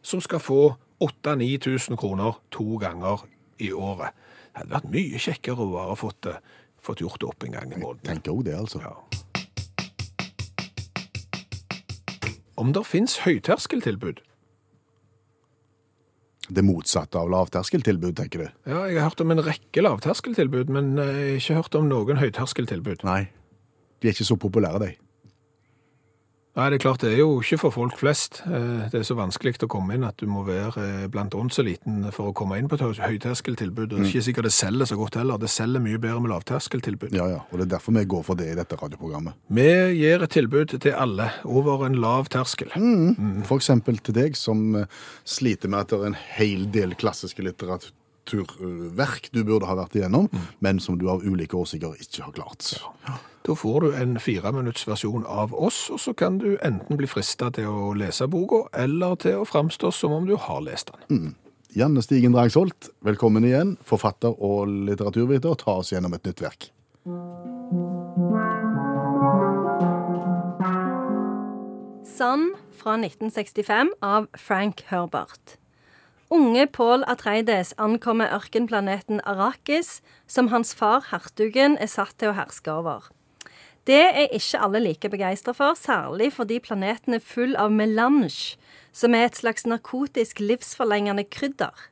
som 0.06 0.22
skal 0.22 0.38
få 0.42 0.76
8000-9000 1.02 1.98
kroner 2.00 2.38
to 2.54 2.78
ganger 2.80 3.26
i 3.58 3.72
året. 3.72 4.16
Det 4.52 4.62
hadde 4.62 4.76
vært 4.76 4.92
mye 4.94 5.20
kjekkere 5.20 5.64
å 5.64 5.72
bare 5.74 5.96
fått, 6.00 6.28
fått 6.80 7.02
gjort 7.04 7.20
det 7.20 7.28
opp 7.28 7.44
en 7.44 7.56
gang 7.58 7.72
i 7.72 7.80
måneden. 7.80 8.06
Tenker 8.08 8.32
også 8.32 8.48
det, 8.48 8.56
altså. 8.56 8.80
Ja. 8.86 8.94
Om 12.56 12.72
det 12.72 12.86
finnes 12.88 13.18
høyterskeltilbud? 13.26 14.22
Det 16.46 16.62
motsatte 16.62 17.18
av 17.18 17.28
lavterskeltilbud, 17.32 18.14
tenker 18.16 18.44
du? 18.44 18.46
Ja, 18.70 18.84
jeg 18.86 19.00
har 19.00 19.10
hørt 19.10 19.20
om 19.20 19.34
en 19.34 19.42
rekke 19.44 19.82
lavterskeltilbud, 19.82 20.70
men 20.72 20.94
eh, 21.02 21.08
jeg 21.10 21.32
har 21.32 21.42
ikke 21.42 21.58
hørt 21.58 21.78
om 21.80 21.88
noen 21.90 22.20
høyterskeltilbud. 22.22 23.02
Nei. 23.08 23.26
De 24.00 24.08
er 24.08 24.14
ikke 24.14 24.28
så 24.28 24.38
populære, 24.40 24.80
de. 24.84 24.92
Nei, 26.56 26.70
det 26.72 26.78
er 26.78 26.82
klart, 26.86 27.02
det 27.04 27.10
er 27.12 27.18
jo 27.20 27.34
ikke 27.42 27.58
for 27.60 27.74
folk 27.74 27.98
flest. 28.00 28.38
Eh, 28.48 28.86
Det 28.88 29.02
er 29.02 29.04
så 29.04 29.16
vanskelig 29.18 29.58
å 29.60 29.68
komme 29.68 29.92
inn 29.92 30.06
at 30.08 30.16
du 30.16 30.24
må 30.26 30.40
være 30.46 30.84
eh, 31.02 31.06
blant 31.12 31.34
åndseliten 31.36 32.06
for 32.16 32.30
å 32.30 32.32
komme 32.36 32.56
inn 32.56 32.68
på 32.70 32.78
et 32.78 32.84
høyterskeltilbud. 32.96 33.90
Det 33.90 33.98
er 33.98 34.08
ikke 34.08 34.22
sikkert 34.24 34.48
det 34.48 34.54
selger 34.56 34.88
så 34.88 34.96
godt 34.96 35.18
heller. 35.20 35.36
Det 35.42 35.50
selger 35.52 35.84
mye 35.84 36.00
bedre 36.00 36.22
med 36.24 36.32
lavterskeltilbud. 36.32 37.12
Ja, 37.12 37.26
ja. 37.28 37.42
Og 37.50 37.60
det 37.60 37.66
er 37.66 37.74
derfor 37.76 37.92
vi 37.98 38.06
går 38.08 38.24
for 38.24 38.40
det 38.40 38.48
i 38.54 38.56
dette 38.56 38.78
radioprogrammet. 38.80 39.36
Vi 39.52 39.68
gir 40.00 40.24
et 40.24 40.32
tilbud 40.32 40.72
til 40.80 40.96
alle 40.96 41.28
over 41.44 41.84
en 41.90 42.00
lav 42.00 42.32
terskel. 42.32 42.72
For 43.44 43.60
eksempel 43.60 44.00
til 44.00 44.16
deg 44.16 44.40
som 44.40 44.64
eh, 44.80 44.88
sliter 45.28 45.68
med 45.68 45.84
at 45.84 45.92
det 45.92 46.00
er 46.00 46.08
en 46.14 46.20
hel 46.38 46.64
del 46.72 46.96
klassiske 46.96 47.44
litteraturverk 48.26 49.30
du 49.32 49.44
burde 49.44 49.66
ha 49.66 49.76
vært 49.76 49.96
igjennom, 49.96 50.28
men 50.60 50.80
som 50.80 50.98
du 50.98 51.08
av 51.10 51.22
ulike 51.24 51.56
årsaker 51.56 51.96
ikke 52.00 52.24
har 52.24 52.32
klart. 52.32 52.82
Da 53.46 53.54
får 53.54 53.80
du 53.80 53.94
en 53.94 54.18
fireminuttsversjon 54.18 55.24
av 55.26 55.54
oss, 55.54 55.90
og 55.90 56.00
så 56.00 56.14
kan 56.14 56.38
du 56.38 56.56
enten 56.62 56.96
bli 56.96 57.06
frista 57.06 57.50
til 57.50 57.66
å 57.70 57.94
lese 57.94 58.26
boka, 58.26 58.66
eller 58.74 59.16
til 59.16 59.42
å 59.42 59.46
framstå 59.46 59.92
som 59.92 60.12
om 60.12 60.26
du 60.26 60.36
har 60.36 60.60
lest 60.62 60.90
den. 61.08 61.34
Janne 61.76 62.02
Stigen 62.02 62.32
Drangsholt, 62.32 62.88
velkommen 63.04 63.44
igjen. 63.44 63.76
Forfatter 63.84 64.32
og 64.32 64.66
litteraturviter. 64.88 65.54
Ta 65.60 65.76
oss 65.82 65.92
gjennom 65.92 66.14
et 66.16 66.24
nytt 66.24 66.40
verk. 66.40 66.70
Sand 72.16 72.56
fra 72.72 72.96
1965 72.96 73.92
av 74.00 74.30
Frank 74.40 74.86
Herbert. 74.88 75.58
Unge 76.30 76.66
Paul 76.66 77.04
Atreides 77.06 77.72
ankommer 77.78 78.32
ørkenplaneten 78.34 79.20
Arrakis, 79.22 80.00
som 80.26 80.48
hans 80.50 80.74
far, 80.74 81.04
hertugen, 81.12 81.76
er 81.78 81.86
satt 81.86 82.16
til 82.18 82.32
å 82.32 82.34
herske 82.34 82.72
over. 82.72 83.06
Det 83.86 84.00
er 84.08 84.34
ikke 84.34 84.58
alle 84.66 84.80
like 84.82 85.10
begeistra 85.12 85.54
for, 85.54 85.78
særlig 85.78 86.32
fordi 86.34 86.58
planeten 86.58 87.14
er 87.14 87.22
full 87.22 87.54
av 87.54 87.70
melange, 87.70 88.56
som 88.90 89.14
er 89.14 89.28
et 89.28 89.38
slags 89.38 89.68
narkotisk 89.70 90.42
livsforlengende 90.42 91.28
krydder. 91.30 91.86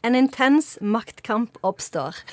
En 0.00 0.16
intens 0.16 0.78
maktkamp 0.80 1.60
oppstår. 1.60 2.24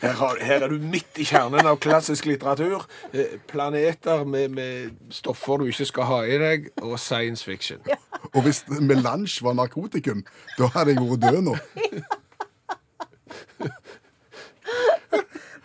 Her, 0.00 0.12
har, 0.20 0.38
her 0.40 0.64
er 0.64 0.72
du 0.72 0.80
midt 0.80 1.18
i 1.20 1.24
kjernen 1.28 1.66
av 1.68 1.76
klassisk 1.82 2.28
litteratur. 2.28 2.86
Eh, 3.12 3.36
Planeter 3.48 4.24
med, 4.28 4.54
med 4.56 4.96
stoffer 5.12 5.60
du 5.60 5.68
ikke 5.70 5.88
skal 5.88 6.08
ha 6.08 6.20
i 6.24 6.38
deg, 6.40 6.70
og 6.82 6.96
science 7.00 7.44
fiction. 7.44 7.82
Og 8.32 8.42
hvis 8.46 8.64
melange 8.68 9.44
var 9.44 9.56
narkotikum, 9.58 10.22
da 10.58 10.70
hadde 10.74 10.94
jeg 10.94 11.02
vært 11.02 11.24
død 11.26 11.42
nå. 11.46 11.56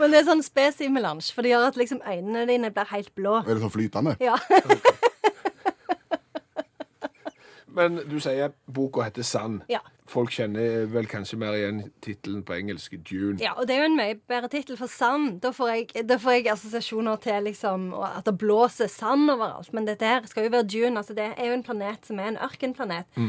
Men 0.02 0.10
det 0.10 0.18
er 0.22 0.26
sånn 0.26 0.42
spesimelange, 0.42 1.30
for 1.30 1.46
det 1.46 1.52
gjør 1.52 1.68
at 1.68 1.78
liksom 1.78 2.00
øynene 2.02 2.48
dine 2.50 2.72
blir 2.74 2.88
helt 2.90 3.12
blå. 3.14 3.36
Er 3.44 3.54
det 3.54 3.62
sånn 3.62 3.74
flytende? 3.74 4.16
Ja. 4.24 4.38
Men 7.76 8.02
du 8.10 8.18
sier 8.24 8.54
boka 8.68 9.06
heter 9.08 9.26
Sand. 9.26 9.66
Ja. 9.72 9.80
Folk 10.12 10.34
kjenner 10.36 10.90
vel 10.92 11.08
kanskje 11.08 11.38
mer 11.40 11.56
igjen 11.56 11.86
tittelen 12.04 12.42
på 12.44 12.56
engelsk 12.58 12.98
Dune. 13.08 13.38
Ja, 13.40 13.54
og 13.56 13.68
det 13.70 13.78
er 13.78 13.86
jo 13.86 13.90
en 13.94 13.96
mye 14.00 14.18
bedre 14.28 14.50
tittel 14.52 14.76
for 14.80 14.92
sand. 14.92 15.38
Da 15.44 15.54
får 15.56 15.70
jeg, 15.72 16.04
da 16.10 16.18
får 16.20 16.36
jeg 16.36 16.50
assosiasjoner 16.52 17.22
til 17.24 17.48
liksom, 17.48 17.86
at 17.96 18.28
det 18.28 18.34
blåser 18.42 18.92
sand 18.92 19.32
overalt. 19.32 19.72
Men 19.72 19.88
dette 19.88 20.10
her 20.10 20.28
skal 20.28 20.50
jo 20.50 20.54
være 20.58 20.68
Dune. 20.68 21.00
Altså, 21.00 21.16
det 21.16 21.30
er 21.32 21.48
jo 21.48 21.56
en 21.56 21.64
planet 21.64 22.10
som 22.10 22.20
er 22.20 22.34
en 22.34 22.42
ørkenplanet. 22.44 23.22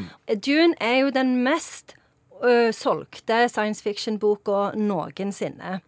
Dune 0.43 0.75
er 0.83 0.97
jo 1.05 1.15
den 1.15 1.37
mest 1.47 1.95
ø, 2.43 2.73
solgte 2.75 3.45
science 3.53 3.85
fiction-boka 3.85 4.73
noensinne. 4.75 5.79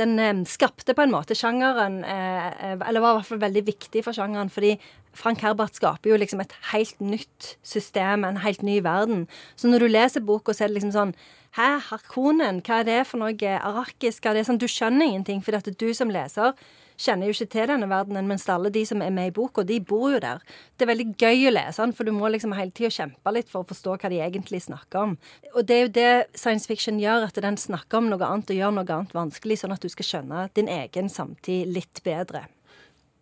Den 0.00 0.18
eh, 0.18 0.42
skapte 0.48 0.94
på 0.96 1.04
en 1.04 1.12
måte 1.12 1.36
sjangeren, 1.36 2.00
eh, 2.08 2.72
eller 2.88 3.04
var 3.04 3.12
i 3.12 3.16
hvert 3.20 3.28
fall 3.28 3.42
veldig 3.42 3.62
viktig 3.66 4.02
for 4.06 4.16
sjangeren, 4.16 4.50
fordi 4.50 4.74
Frank 5.12 5.44
Herbert 5.44 5.76
skaper 5.76 6.12
jo 6.12 6.18
liksom 6.20 6.40
et 6.42 6.54
helt 6.72 7.00
nytt 7.04 7.54
system, 7.66 8.24
en 8.24 8.40
helt 8.44 8.62
ny 8.64 8.80
verden. 8.84 9.26
Så 9.56 9.68
når 9.68 9.84
du 9.84 9.92
leser 9.92 10.24
boka, 10.24 10.54
så 10.54 10.64
er 10.64 10.72
det 10.72 10.80
liksom 10.80 10.96
sånn 10.96 11.16
Hæ, 11.52 11.82
Harkonen, 11.90 12.62
hva 12.64 12.78
er 12.80 12.86
det 12.88 13.00
for 13.04 13.20
noe? 13.20 13.34
Arrakis, 13.36 14.22
hva 14.24 14.30
er 14.30 14.38
det? 14.38 14.46
Sånn, 14.48 14.56
du 14.56 14.64
skjønner 14.72 15.04
ingenting, 15.04 15.42
at 15.52 15.68
du 15.68 15.90
som 15.92 16.08
leser 16.08 16.54
kjenner 17.02 17.28
jo 17.28 17.34
ikke 17.34 17.50
til 17.52 17.68
denne 17.70 17.88
verdenen, 17.90 18.28
mens 18.30 18.46
alle 18.50 18.70
de 18.72 18.82
som 18.88 19.02
er 19.02 19.12
med 19.14 19.30
i 19.30 19.34
boka, 19.34 19.64
de 19.66 19.78
bor 19.80 20.12
jo 20.12 20.20
der. 20.22 20.42
Det 20.76 20.86
er 20.86 20.92
veldig 20.92 21.08
gøy 21.20 21.48
å 21.48 21.54
lese 21.54 21.82
den, 21.82 21.94
for 21.96 22.08
du 22.08 22.12
må 22.16 22.30
liksom 22.32 22.54
hele 22.56 22.74
tida 22.74 22.92
kjempe 22.92 23.34
litt 23.34 23.50
for 23.52 23.62
å 23.62 23.68
forstå 23.68 23.96
hva 23.96 24.12
de 24.12 24.22
egentlig 24.24 24.62
snakker 24.66 25.02
om. 25.06 25.14
Og 25.54 25.66
det 25.68 25.76
er 25.76 25.84
jo 25.84 25.92
det 25.98 26.10
science 26.38 26.68
fiction 26.70 27.00
gjør, 27.02 27.28
at 27.28 27.42
den 27.44 27.58
snakker 27.60 28.00
om 28.00 28.10
noe 28.12 28.28
annet 28.28 28.52
og 28.52 28.60
gjør 28.60 28.74
noe 28.78 28.88
annet 28.88 29.16
vanskelig, 29.16 29.62
sånn 29.62 29.76
at 29.76 29.84
du 29.84 29.90
skal 29.92 30.08
skjønne 30.08 30.48
din 30.56 30.70
egen 30.72 31.12
samtid 31.12 31.72
litt 31.72 32.04
bedre. 32.06 32.46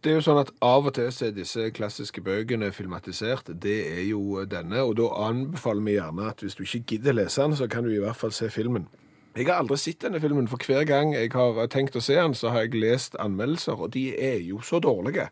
Det 0.01 0.09
er 0.09 0.15
jo 0.17 0.23
sånn 0.25 0.39
at 0.41 0.51
Av 0.65 0.87
og 0.89 0.95
til 0.97 1.11
så 1.13 1.27
er 1.27 1.35
disse 1.37 1.67
klassiske 1.77 2.23
bøkene 2.25 2.71
filmatisert. 2.73 3.51
Det 3.61 3.75
er 3.91 4.07
jo 4.09 4.47
denne. 4.49 4.81
Og 4.81 4.95
da 4.97 5.11
anbefaler 5.27 5.85
vi 5.85 5.97
gjerne 5.99 6.31
at 6.31 6.41
hvis 6.41 6.57
du 6.57 6.63
ikke 6.65 6.95
gidder 6.95 7.19
lese 7.19 7.45
den, 7.45 7.57
så 7.59 7.69
kan 7.69 7.85
du 7.85 7.93
i 7.93 8.01
hvert 8.01 8.17
fall 8.17 8.33
se 8.33 8.49
filmen. 8.49 8.87
Jeg 9.37 9.51
har 9.51 9.61
aldri 9.61 9.77
sett 9.77 10.01
denne 10.01 10.19
filmen, 10.23 10.49
for 10.49 10.65
hver 10.65 10.89
gang 10.89 11.13
jeg 11.13 11.35
har 11.37 11.69
tenkt 11.71 11.99
å 12.01 12.03
se 12.03 12.17
den, 12.17 12.33
så 12.35 12.49
har 12.51 12.65
jeg 12.65 12.81
lest 12.81 13.15
anmeldelser, 13.21 13.77
og 13.77 13.93
de 13.95 14.09
er 14.17 14.41
jo 14.41 14.63
så 14.65 14.81
dårlige. 14.81 15.29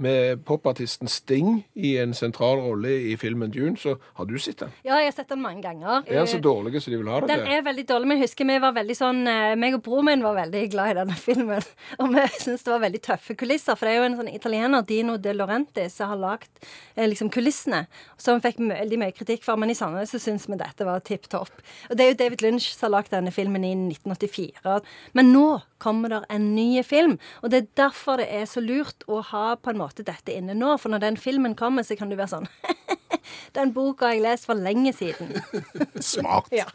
Med 0.00 0.44
popartisten 0.48 1.10
Sting 1.12 1.58
i 1.76 1.90
en 2.00 2.14
sentral 2.16 2.62
rolle 2.64 2.88
i 3.10 3.16
filmen 3.20 3.50
Dune, 3.52 3.76
så 3.76 3.98
har 4.16 4.24
du 4.24 4.38
sett 4.40 4.62
den? 4.62 4.70
Ja, 4.80 4.96
jeg 4.96 5.10
har 5.10 5.16
sett 5.18 5.28
den 5.28 5.42
mange 5.44 5.60
ganger. 5.66 6.06
Er 6.06 6.22
den 6.22 6.30
så 6.30 6.38
dårlig 6.40 6.80
som 6.80 6.94
de 6.94 7.00
vil 7.02 7.10
ha 7.12 7.18
det 7.20 7.28
Den 7.34 7.50
er 7.52 7.64
veldig 7.66 7.84
dårlig, 7.90 8.08
men 8.08 8.16
jeg 8.16 8.30
husker 8.30 8.48
vi 8.48 8.56
var 8.64 8.72
veldig 8.78 8.96
sånn 8.96 9.20
eh, 9.28 9.56
meg 9.60 9.76
og 9.76 9.82
broren 9.84 10.08
min 10.08 10.24
var 10.24 10.38
veldig 10.38 10.62
glad 10.72 10.94
i 10.94 10.96
denne 11.02 11.18
filmen. 11.26 11.68
Og 12.00 12.14
vi 12.14 12.24
syntes 12.38 12.64
det 12.64 12.72
var 12.72 12.84
veldig 12.86 13.02
tøffe 13.10 13.36
kulisser, 13.42 13.76
for 13.76 13.86
det 13.88 13.92
er 13.92 14.00
jo 14.00 14.06
en 14.08 14.16
sånn 14.22 14.32
italiener, 14.32 14.86
Dino 14.88 15.18
De 15.20 15.36
Laurenti, 15.36 15.84
som 15.92 16.14
har 16.14 16.22
lagd 16.24 16.64
eh, 16.96 17.04
liksom 17.04 17.28
kulissene. 17.34 17.82
Som 18.16 18.40
vi 18.40 18.48
fikk 18.48 18.64
veldig 18.70 19.00
mye 19.04 19.16
kritikk 19.16 19.44
for, 19.44 19.60
men 19.60 19.74
i 19.74 19.76
Sandnes 19.76 20.16
så 20.16 20.22
syns 20.22 20.48
vi 20.48 20.56
dette 20.60 20.88
var 20.88 21.04
tipp 21.04 21.28
topp. 21.28 21.52
Og 21.90 22.00
det 22.00 22.06
er 22.06 22.14
jo 22.14 22.20
David 22.24 22.46
Lynch 22.46 22.70
som 22.72 22.88
har 22.88 22.96
lagd 22.96 23.12
denne 23.12 23.34
filmen 23.36 23.68
i 23.68 23.74
1984. 23.76 24.80
Men 25.12 25.34
nå 25.36 25.46
kommer 25.80 26.12
det 26.12 26.24
en 26.32 26.50
ny 26.54 26.82
film, 26.84 27.16
og 27.40 27.52
det 27.52 27.62
er 27.62 27.70
derfor 27.84 28.20
det 28.20 28.28
er 28.32 28.48
så 28.48 28.60
lurt 28.64 29.04
å 29.08 29.20
ha 29.30 29.44
på 29.56 29.72
en 29.72 29.80
måte 29.80 29.89
dette 29.98 30.32
inne 30.32 30.54
nå, 30.54 30.76
for 30.78 30.92
når 30.92 31.02
den 31.02 31.16
filmen 31.16 31.56
kommer, 31.58 31.82
så 31.82 31.96
kan 31.98 32.10
du 32.10 32.16
være 32.16 32.30
sånn 32.36 32.48
Den 33.56 33.72
boka 33.74 34.06
har 34.06 34.14
jeg 34.14 34.22
lest 34.24 34.46
for 34.46 34.54
lenge 34.58 34.92
siden. 34.94 35.34
Smart. 36.12 36.48
Ja. 36.54 36.66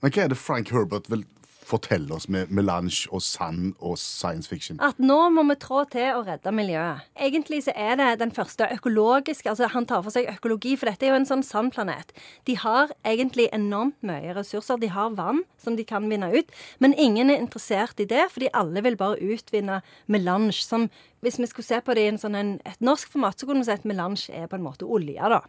Men 0.00 0.12
hva 0.14 0.24
er 0.24 0.32
det 0.32 0.38
Frank 0.38 0.70
Herbert 0.70 1.10
vil 1.10 1.24
fortelle 1.70 2.14
oss 2.14 2.26
med 2.32 2.50
melange 2.54 3.08
og 3.14 3.22
sand 3.22 3.74
og 3.78 3.98
science 4.00 4.50
fiction? 4.50 4.80
At 4.82 4.98
nå 5.02 5.18
må 5.34 5.44
vi 5.50 5.56
trå 5.60 5.84
til 5.92 6.16
å 6.16 6.22
redde 6.26 6.52
miljøet. 6.54 7.06
Egentlig 7.20 7.62
så 7.66 7.74
er 7.76 7.98
det 8.00 8.08
den 8.22 8.34
første 8.34 8.68
økologiske 8.74 9.50
altså 9.50 9.70
Han 9.74 9.86
tar 9.86 10.02
for 10.06 10.14
seg 10.14 10.30
økologi, 10.32 10.76
for 10.78 10.90
dette 10.90 11.06
er 11.06 11.14
jo 11.14 11.20
en 11.20 11.28
sånn 11.28 11.44
sandplanet. 11.46 12.14
De 12.48 12.56
har 12.58 12.94
egentlig 13.06 13.48
enormt 13.54 13.98
mye 14.06 14.34
ressurser. 14.36 14.80
De 14.80 14.90
har 14.90 15.14
vann 15.18 15.44
som 15.60 15.76
de 15.78 15.86
kan 15.86 16.08
vinne 16.10 16.30
ut, 16.32 16.50
men 16.82 16.96
ingen 16.96 17.30
er 17.30 17.42
interessert 17.42 18.00
i 18.00 18.08
det, 18.08 18.28
fordi 18.34 18.50
alle 18.56 18.82
vil 18.86 18.98
bare 19.00 19.20
utvinne 19.20 19.80
melange. 20.10 20.58
Som 20.60 20.88
hvis 21.20 21.38
vi 21.38 21.46
skulle 21.50 21.66
se 21.66 21.80
på 21.84 21.94
det 21.96 22.06
i 22.08 22.16
sånn 22.20 22.36
en, 22.38 22.50
et 22.64 22.80
norsk 22.84 23.10
format, 23.12 23.36
så 23.38 23.46
kunne 23.48 23.60
vi 23.64 23.68
si 23.68 23.74
at 23.76 23.84
melange 23.88 24.32
er 24.32 24.48
på 24.48 24.56
en 24.56 24.64
måte 24.64 24.88
olje, 24.88 25.20
da. 25.20 25.42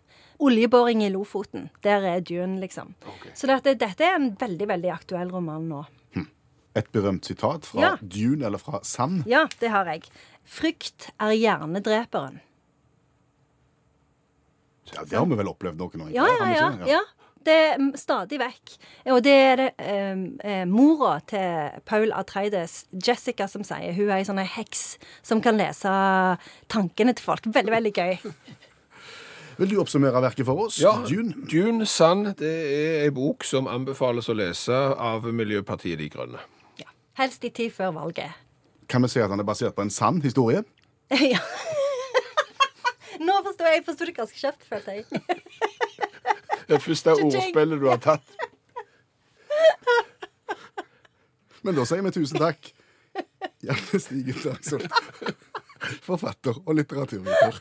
Oljeboring 0.43 1.03
i 1.05 1.09
Lofoten. 1.13 1.69
Der 1.85 2.03
er 2.03 2.21
Dune, 2.27 2.59
liksom. 2.59 2.93
Så 3.33 3.47
dette, 3.47 3.77
dette 3.79 4.03
er 4.03 4.17
en 4.19 4.33
veldig, 4.39 4.67
veldig 4.73 4.91
aktuell 4.93 5.31
roman 5.31 5.69
nå. 5.71 5.83
Et 6.71 6.87
berømt 6.95 7.25
sitat 7.27 7.65
fra 7.67 7.81
Ja. 7.81 7.89
Dune 7.99 8.45
eller 8.47 8.57
fra 8.61 8.79
Sand. 8.87 9.25
Ja, 9.27 9.41
det 9.59 9.71
har 9.73 9.89
jeg. 9.91 10.05
Frykt 10.47 11.09
er 11.19 11.33
hjernedreperen. 11.35 12.39
Ja, 14.93 15.03
det 15.03 15.17
har 15.17 15.25
vi 15.27 15.35
vel 15.39 15.49
opplevd 15.51 15.79
noen 15.79 15.91
ganger? 15.91 16.13
Ja, 16.15 16.27
ja, 16.27 16.47
ja. 16.55 16.69
ja. 16.87 17.01
Det 17.41 17.53
er 17.53 17.77
stadig 17.97 18.37
vekk. 18.41 18.73
Og 19.15 19.21
det 19.25 19.33
er 19.33 19.55
det 19.57 19.69
eh, 19.81 20.25
eh, 20.45 20.65
mora 20.69 21.15
til 21.25 21.79
Paul 21.89 22.13
Atreides, 22.13 22.83
Jessica, 22.93 23.47
som 23.49 23.63
sier. 23.65 23.95
Hun 23.97 24.11
er 24.11 24.19
ei 24.19 24.27
sånn 24.27 24.41
heks 24.41 24.83
som 25.25 25.41
kan 25.41 25.57
lese 25.57 25.91
tankene 26.71 27.15
til 27.17 27.25
folk. 27.25 27.49
Veldig, 27.49 27.73
veldig 27.73 27.93
gøy. 27.97 28.13
Vil 29.61 29.73
du 29.73 29.81
oppsummere 29.81 30.21
verket 30.23 30.47
for 30.47 30.67
oss? 30.67 30.79
Ja, 30.81 30.93
Dune? 31.05 31.35
Dune 31.49 31.85
Sand 31.89 32.31
det 32.39 32.49
er 32.49 33.03
ei 33.03 33.11
bok 33.13 33.45
som 33.45 33.67
anbefales 33.69 34.29
å 34.31 34.37
lese 34.37 34.73
av 34.95 35.27
Miljøpartiet 35.27 35.99
De 35.99 36.07
Grønne. 36.09 36.41
Ja. 36.81 36.89
Helst 37.19 37.45
i 37.45 37.51
tid 37.53 37.73
før 37.75 37.91
valget. 37.99 38.37
Kan 38.89 39.05
vi 39.05 39.11
si 39.11 39.21
at 39.21 39.29
han 39.29 39.41
er 39.41 39.47
basert 39.47 39.75
på 39.77 39.85
en 39.85 39.93
sann 39.93 40.21
historie? 40.23 40.63
ja. 41.33 41.41
Nå 43.27 43.37
forstår 43.45 43.69
jeg. 43.69 43.81
Jeg 43.81 43.87
forsto 43.89 44.07
det 44.09 44.17
ganske 44.17 44.41
kjapt, 44.41 44.65
følte 44.65 44.97
jeg. 44.97 45.90
Det 46.71 46.79
første 46.81 47.11
ordspillet 47.11 47.81
du 47.81 47.89
har 47.91 47.99
tatt. 47.99 48.23
Men 51.67 51.75
da 51.75 51.83
sier 51.85 52.01
vi 52.05 52.13
tusen 52.15 52.39
takk. 52.39 52.71
Janne 53.67 53.99
Stigen 53.99 54.39
Dagsholt. 54.39 54.87
Forfatter 56.07 56.61
og 56.63 56.77
litteraturviter. 56.79 57.59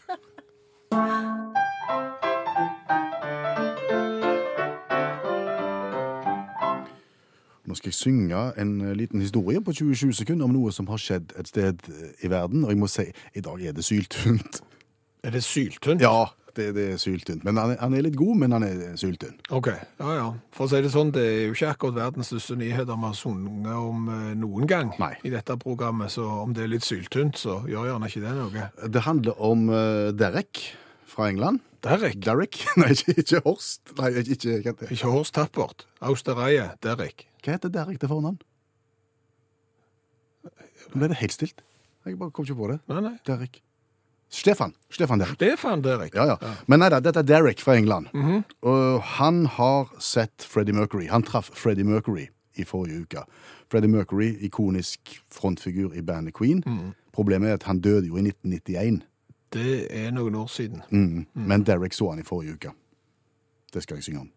Nå 7.66 7.76
skal 7.78 7.90
jeg 7.90 7.98
synge 7.98 8.46
en 8.62 8.72
liten 8.98 9.20
historie 9.20 9.60
på 9.62 9.74
20-20 9.74 10.12
sekunder 10.22 10.46
om 10.46 10.54
noe 10.54 10.72
som 10.74 10.86
har 10.90 11.02
skjedd 11.02 11.34
et 11.38 11.50
sted 11.50 11.82
i 12.22 12.30
verden. 12.30 12.64
Og 12.64 12.72
jeg 12.72 12.78
må 12.78 12.86
si, 12.90 13.10
i 13.34 13.42
dag 13.42 13.62
er 13.62 13.74
det 13.74 13.84
syltynt. 13.86 14.62
Er 15.22 15.34
det 15.34 15.42
syltynt? 15.44 16.00
Ja, 16.02 16.30
det, 16.58 16.66
det 16.76 16.86
er 16.94 17.00
syltynt. 17.00 17.44
Men 17.46 17.58
han 17.60 17.74
er, 17.74 17.78
han 17.82 17.94
er 17.96 18.04
litt 18.06 18.18
god, 18.18 18.40
men 18.42 18.54
han 18.56 18.66
er 18.66 18.82
syltynn. 19.00 19.38
Ok, 19.54 19.70
ja 19.72 20.16
ja. 20.16 20.26
For 20.56 20.66
å 20.66 20.72
si 20.72 20.82
det 20.84 20.92
sånn, 20.94 21.12
det 21.14 21.24
er 21.26 21.40
jo 21.46 21.56
ikke 21.56 21.72
akkurat 21.74 21.98
verdens 21.98 22.30
største 22.32 22.58
nyheter 22.60 22.98
vi 22.98 23.08
har 23.08 23.16
sunget 23.18 23.72
om 23.76 24.10
eh, 24.14 24.28
noen 24.40 24.68
gang 24.70 24.92
Nei. 25.00 25.14
i 25.26 25.32
dette 25.32 25.56
programmet, 25.60 26.12
så 26.14 26.26
om 26.42 26.54
det 26.56 26.66
er 26.66 26.74
litt 26.74 26.86
syltynt, 26.86 27.40
så 27.40 27.60
gjør 27.70 27.90
gjerne 27.92 28.10
ikke 28.10 28.24
det 28.26 28.36
noe. 28.36 28.68
Det 28.96 29.04
handler 29.06 29.42
om 29.50 29.66
uh, 29.72 30.10
Derek 30.16 30.62
fra 31.10 31.30
England. 31.30 31.62
Derek, 31.84 32.20
Derek? 32.24 32.60
Nei, 32.80 32.92
ikke, 32.96 33.16
ikke 33.22 33.40
Horst. 33.46 33.94
Nei, 33.98 34.12
ikke, 34.20 34.60
ikke, 34.60 34.76
ikke 34.90 35.14
Horst 35.14 35.36
Tappert. 35.38 35.86
Austereie, 36.04 36.70
Derek. 36.84 37.26
hva 37.44 37.56
heter 37.56 37.72
Derek 37.72 38.00
til 38.02 38.12
fornavn? 38.12 38.40
Nå 40.90 40.98
ble 40.98 41.10
det 41.12 41.20
helt 41.20 41.34
stilt. 41.34 41.64
Jeg 42.06 42.18
bare 42.18 42.32
kom 42.34 42.46
ikke 42.46 42.58
på 42.58 42.70
det. 42.72 42.80
Nei, 42.90 43.02
nei. 43.04 43.16
Derek. 43.28 43.60
Stefan. 44.30 44.74
Stefan 44.90 45.18
Derek. 45.18 45.34
Stefan 45.34 45.82
Derek. 45.82 46.14
Ja, 46.14 46.24
ja. 46.30 46.54
Men 46.70 46.78
nei 46.84 46.88
da, 46.92 47.00
dette 47.02 47.24
er 47.24 47.26
Derek 47.26 47.60
fra 47.60 47.74
England. 47.76 48.10
Og 48.62 49.02
han 49.18 49.44
har 49.58 49.90
sett 49.98 50.46
Freddie 50.46 50.76
Mercury. 50.76 51.08
Han 51.10 51.26
traff 51.26 51.50
Freddie 51.54 51.84
Mercury 51.84 52.28
i 52.54 52.64
forrige 52.64 53.02
uke. 53.02 53.24
Freddie 53.70 53.90
Mercury, 53.90 54.32
ikonisk 54.46 55.16
frontfigur 55.34 55.94
i 55.98 56.02
bandet 56.02 56.34
Queen. 56.38 56.62
Problemet 57.12 57.50
er 57.50 57.58
at 57.58 57.66
han 57.66 57.80
døde 57.82 58.06
jo 58.06 58.16
i 58.16 58.22
1991. 58.26 59.02
Det 59.50 59.86
er 59.90 60.12
noen 60.14 60.34
år 60.38 60.46
siden. 60.46 60.82
Mm. 60.90 61.26
Men 61.34 61.66
Derek 61.66 61.92
så 61.92 62.12
han 62.12 62.22
i 62.22 62.26
forrige 62.26 62.54
uke. 62.54 62.70
Det 63.74 63.82
skal 63.82 63.98
jeg 63.98 64.04
synge 64.04 64.20
om. 64.20 64.30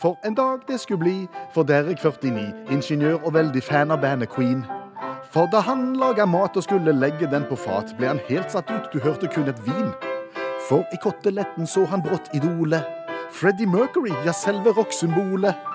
For 0.00 0.18
en 0.24 0.34
dag 0.34 0.58
det 0.68 0.80
skulle 0.80 0.98
bli 0.98 1.28
for 1.54 1.62
Derek 1.62 1.98
49, 1.98 2.54
ingeniør 2.70 3.18
og 3.24 3.34
veldig 3.34 3.62
fan 3.62 3.90
av 3.92 4.00
bandet 4.00 4.30
Queen. 4.32 4.62
For 5.32 5.50
da 5.52 5.60
han 5.66 5.92
laga 6.00 6.24
mat 6.24 6.56
og 6.56 6.64
skulle 6.64 6.94
legge 6.96 7.28
den 7.28 7.44
på 7.50 7.58
fat, 7.60 7.92
ble 7.98 8.08
han 8.08 8.22
helt 8.30 8.48
satt 8.48 8.70
ut, 8.72 8.88
du 8.92 8.96
hørte 9.04 9.28
kun 9.28 9.50
et 9.52 9.60
vin. 9.66 9.90
For 10.68 10.88
i 10.96 11.00
koteletten 11.02 11.68
så 11.68 11.84
han 11.90 12.00
brått 12.06 12.32
idolet. 12.32 12.88
Freddie 13.30 13.68
Mercury, 13.68 14.14
ja, 14.24 14.32
selve 14.32 14.72
rocksymbolet. 14.72 15.68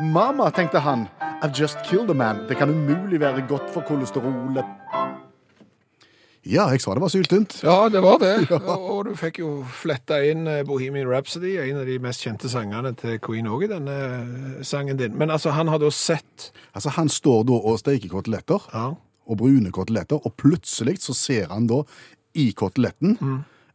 Mama, 0.00 0.48
tenkte 0.50 0.80
han, 0.80 1.04
I've 1.42 1.52
just 1.60 1.84
killed 1.84 2.10
a 2.10 2.14
man. 2.14 2.46
Det 2.48 2.56
kan 2.56 2.70
umulig 2.70 3.20
være 3.20 3.44
godt 3.48 3.70
for 3.74 3.84
kolesterolet. 3.84 4.64
Ja, 6.46 6.68
jeg 6.70 6.82
sa 6.84 6.94
det 6.94 7.02
var 7.02 7.10
syltynt. 7.10 7.58
Ja, 7.66 7.88
det 7.90 8.02
var 8.04 8.20
det. 8.22 8.34
Og, 8.54 8.84
og 8.92 9.00
du 9.08 9.14
fikk 9.18 9.40
jo 9.42 9.50
fletta 9.80 10.20
inn 10.24 10.46
eh, 10.50 10.62
Bohemian 10.66 11.08
Rhapsody, 11.10 11.56
en 11.62 11.80
av 11.82 11.88
de 11.88 11.98
mest 12.02 12.22
kjente 12.22 12.50
sangene 12.52 12.92
til 12.98 13.18
Queen 13.22 13.48
òg, 13.50 13.66
i 13.66 13.70
denne 13.72 13.96
eh, 13.96 14.62
sangen 14.66 15.00
din. 15.00 15.16
Men 15.18 15.34
altså, 15.34 15.54
han 15.56 15.70
har 15.72 15.82
da 15.82 15.90
sett 15.90 16.52
Altså, 16.76 16.92
Han 16.98 17.08
står 17.08 17.44
da 17.48 17.56
og 17.56 17.78
steker 17.80 18.12
koteletter, 18.12 18.62
Ja. 18.74 18.90
og 19.26 19.38
brune 19.40 19.72
koteletter, 19.74 20.20
og 20.22 20.36
plutselig 20.38 21.00
så 21.02 21.14
ser 21.16 21.48
han 21.50 21.66
da 21.66 21.82
i 22.36 22.50
koteletten 22.52 23.16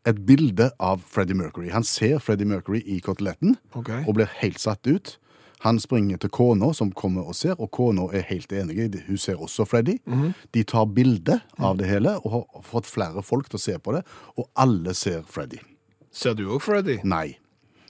et 0.07 0.19
bilde 0.25 0.69
av 0.81 1.01
Freddie 1.09 1.37
Mercury. 1.37 1.69
Han 1.73 1.83
ser 1.85 2.21
Freddie 2.21 2.47
Mercury 2.47 2.81
i 2.85 2.99
koteletten 3.03 3.57
okay. 3.73 4.03
og 4.07 4.15
blir 4.17 4.29
helt 4.41 4.61
satt 4.61 4.85
ut. 4.87 5.17
Han 5.62 5.80
springer 5.80 6.18
til 6.18 6.32
kona, 6.34 6.72
som 6.74 6.91
kommer 6.91 7.27
og 7.27 7.36
ser, 7.38 7.53
og 7.62 7.70
kona 7.72 8.08
er 8.18 8.25
helt 8.30 8.51
enig. 8.51 8.89
Hun 9.08 9.18
ser 9.22 9.41
også 9.41 9.65
Freddie. 9.70 10.00
De 10.53 10.63
tar 10.63 10.88
bilde 10.89 11.39
av 11.60 11.77
det 11.77 11.89
hele 11.89 12.18
og 12.24 12.32
har 12.32 12.63
fått 12.65 12.89
flere 12.89 13.22
folk 13.25 13.50
til 13.50 13.60
å 13.60 13.65
se 13.65 13.77
på 13.77 13.94
det, 13.94 14.01
og 14.38 14.50
alle 14.56 14.96
ser 14.98 15.22
Freddy. 15.30 15.62
Ser 16.12 16.34
du 16.36 16.48
òg 16.50 16.62
Freddy? 16.65 17.00
Nei. 17.08 17.38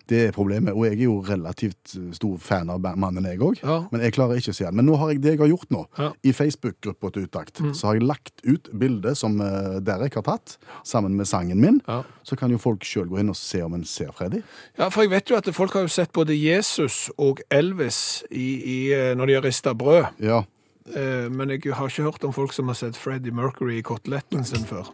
Det 0.09 0.19
er 0.27 0.33
problemet, 0.35 0.73
og 0.73 0.85
jeg 0.87 0.97
er 0.97 1.03
jo 1.05 1.17
relativt 1.25 1.93
eh, 1.97 2.09
stor 2.15 2.37
fan 2.41 2.71
av 2.73 2.81
mannen, 2.99 3.27
jeg 3.29 3.41
òg. 3.41 3.61
Ja. 3.61 3.77
Men 3.91 4.03
jeg 4.05 4.15
klarer 4.15 4.39
ikke 4.39 4.53
å 4.53 4.57
se 4.57 4.67
han. 4.67 4.77
Men 4.77 4.87
nå 4.89 4.97
har 5.01 5.13
jeg 5.13 5.21
det 5.23 5.35
jeg 5.35 5.41
har 5.43 5.51
gjort 5.51 5.73
nå. 5.73 5.83
Ja. 5.97 6.09
Mm. 6.11 6.17
I 6.31 6.33
Facebook-gruppa 6.35 7.11
til 7.13 7.27
Utakt 7.29 7.61
så 7.77 7.87
har 7.87 7.99
jeg 7.99 8.07
lagt 8.07 8.43
ut 8.43 8.71
bildet 8.77 9.19
som 9.19 9.37
eh, 9.43 9.77
Derek 9.85 10.17
har 10.19 10.25
tatt, 10.27 10.57
sammen 10.87 11.15
med 11.19 11.29
sangen 11.29 11.61
min. 11.61 11.81
Ja. 11.87 12.01
Så 12.27 12.37
kan 12.39 12.53
jo 12.53 12.59
folk 12.61 12.85
sjøl 12.87 13.09
gå 13.11 13.21
inn 13.21 13.31
og 13.31 13.39
se 13.39 13.61
om 13.65 13.77
en 13.77 13.85
ser 13.87 14.11
Freddy. 14.17 14.41
Ja, 14.79 14.89
for 14.89 15.05
jeg 15.05 15.13
vet 15.13 15.31
jo 15.31 15.37
at 15.39 15.51
folk 15.55 15.77
har 15.77 15.85
jo 15.85 15.93
sett 15.93 16.13
både 16.15 16.35
Jesus 16.37 17.09
og 17.21 17.43
Elvis 17.53 18.23
i, 18.29 18.49
i, 18.57 18.79
eh, 18.95 19.13
når 19.17 19.31
de 19.31 19.39
har 19.39 19.47
rista 19.47 19.75
brød. 19.77 20.11
Ja. 20.23 20.43
Men 20.91 21.53
jeg 21.53 21.75
har 21.77 21.87
ikke 21.87 22.03
hørt 22.03 22.23
om 22.25 22.33
folk 22.35 22.51
som 22.57 22.67
har 22.67 22.75
sett 22.75 22.97
Freddie 22.99 23.31
Mercury 23.31 23.77
i 23.77 23.83
koteletten 23.85 24.43
sin 24.43 24.65
før. 24.67 24.89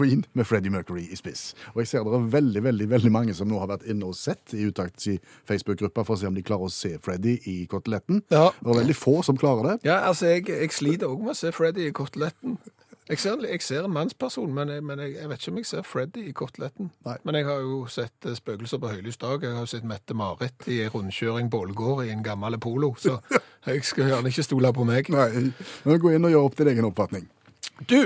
Queen 0.00 0.24
med 0.32 0.48
Freddie 0.48 0.72
Mercury 0.74 1.04
i 1.12 1.18
spiss. 1.20 1.50
Og 1.74 1.82
jeg 1.84 1.92
ser 1.92 2.08
det 2.08 2.16
er 2.18 2.26
veldig 2.34 2.64
veldig, 2.66 2.88
veldig 2.96 3.12
mange 3.14 3.36
som 3.36 3.48
nå 3.52 3.60
har 3.60 3.70
vært 3.76 3.86
inne 3.92 4.08
og 4.10 4.16
sett 4.18 4.56
i 4.56 4.64
Utakts 4.70 5.06
Facebook-gruppa 5.48 6.02
for 6.08 6.16
å 6.16 6.22
se 6.24 6.28
om 6.30 6.36
de 6.36 6.44
klarer 6.46 6.66
å 6.66 6.72
se 6.72 6.96
Freddy 7.04 7.36
i 7.52 7.56
koteletten. 7.70 8.24
Ja. 8.32 8.48
Det 8.60 8.72
er 8.74 8.80
veldig 8.82 8.96
få 8.98 9.20
som 9.26 9.38
klarer 9.40 9.74
det. 9.74 9.78
Ja, 9.92 10.00
altså, 10.10 10.32
jeg, 10.32 10.48
jeg 10.50 10.72
sliter 10.74 11.12
òg 11.12 11.22
med 11.28 11.36
å 11.36 11.40
se 11.44 11.52
Freddie 11.54 11.90
i 11.92 11.96
koteletten. 11.96 12.58
Jeg 13.10 13.18
ser, 13.18 13.40
jeg 13.42 13.58
ser 13.66 13.86
en 13.88 13.90
mannsperson, 13.90 14.52
men, 14.54 14.68
jeg, 14.70 14.84
men 14.86 15.00
jeg, 15.02 15.16
jeg 15.18 15.26
vet 15.32 15.40
ikke 15.42 15.50
om 15.50 15.56
jeg 15.58 15.66
ser 15.66 15.86
Freddy 15.88 16.22
i 16.30 16.34
koteletten. 16.36 16.92
Nei. 17.08 17.16
Men 17.26 17.38
jeg 17.40 17.48
har 17.48 17.64
jo 17.64 17.80
sett 17.90 18.28
eh, 18.30 18.36
spøkelser 18.38 18.78
på 18.78 18.92
høylys 18.92 19.18
dag. 19.18 19.42
Jeg 19.42 19.56
har 19.56 19.64
jo 19.66 19.70
sett 19.72 19.88
Mette-Marit 19.90 20.68
i 20.70 20.76
en 20.84 20.92
rundkjøring 20.94 21.48
på 21.50 21.58
Ålgård 21.64 22.04
i 22.06 22.12
en 22.14 22.22
gammel 22.22 22.54
Polo, 22.62 22.92
så 23.02 23.16
jeg 23.66 23.82
skal 23.88 24.12
gjerne 24.12 24.30
ikke 24.30 24.46
stole 24.46 24.70
på 24.76 24.86
meg. 24.86 25.10
Nei, 25.10 25.48
men 25.88 25.98
gå 26.04 26.14
inn 26.14 26.28
og 26.28 26.36
gjør 26.36 26.46
opp 26.52 26.60
din 26.62 26.70
egen 26.76 26.86
oppfatning. 26.92 27.26
Du, 27.90 27.98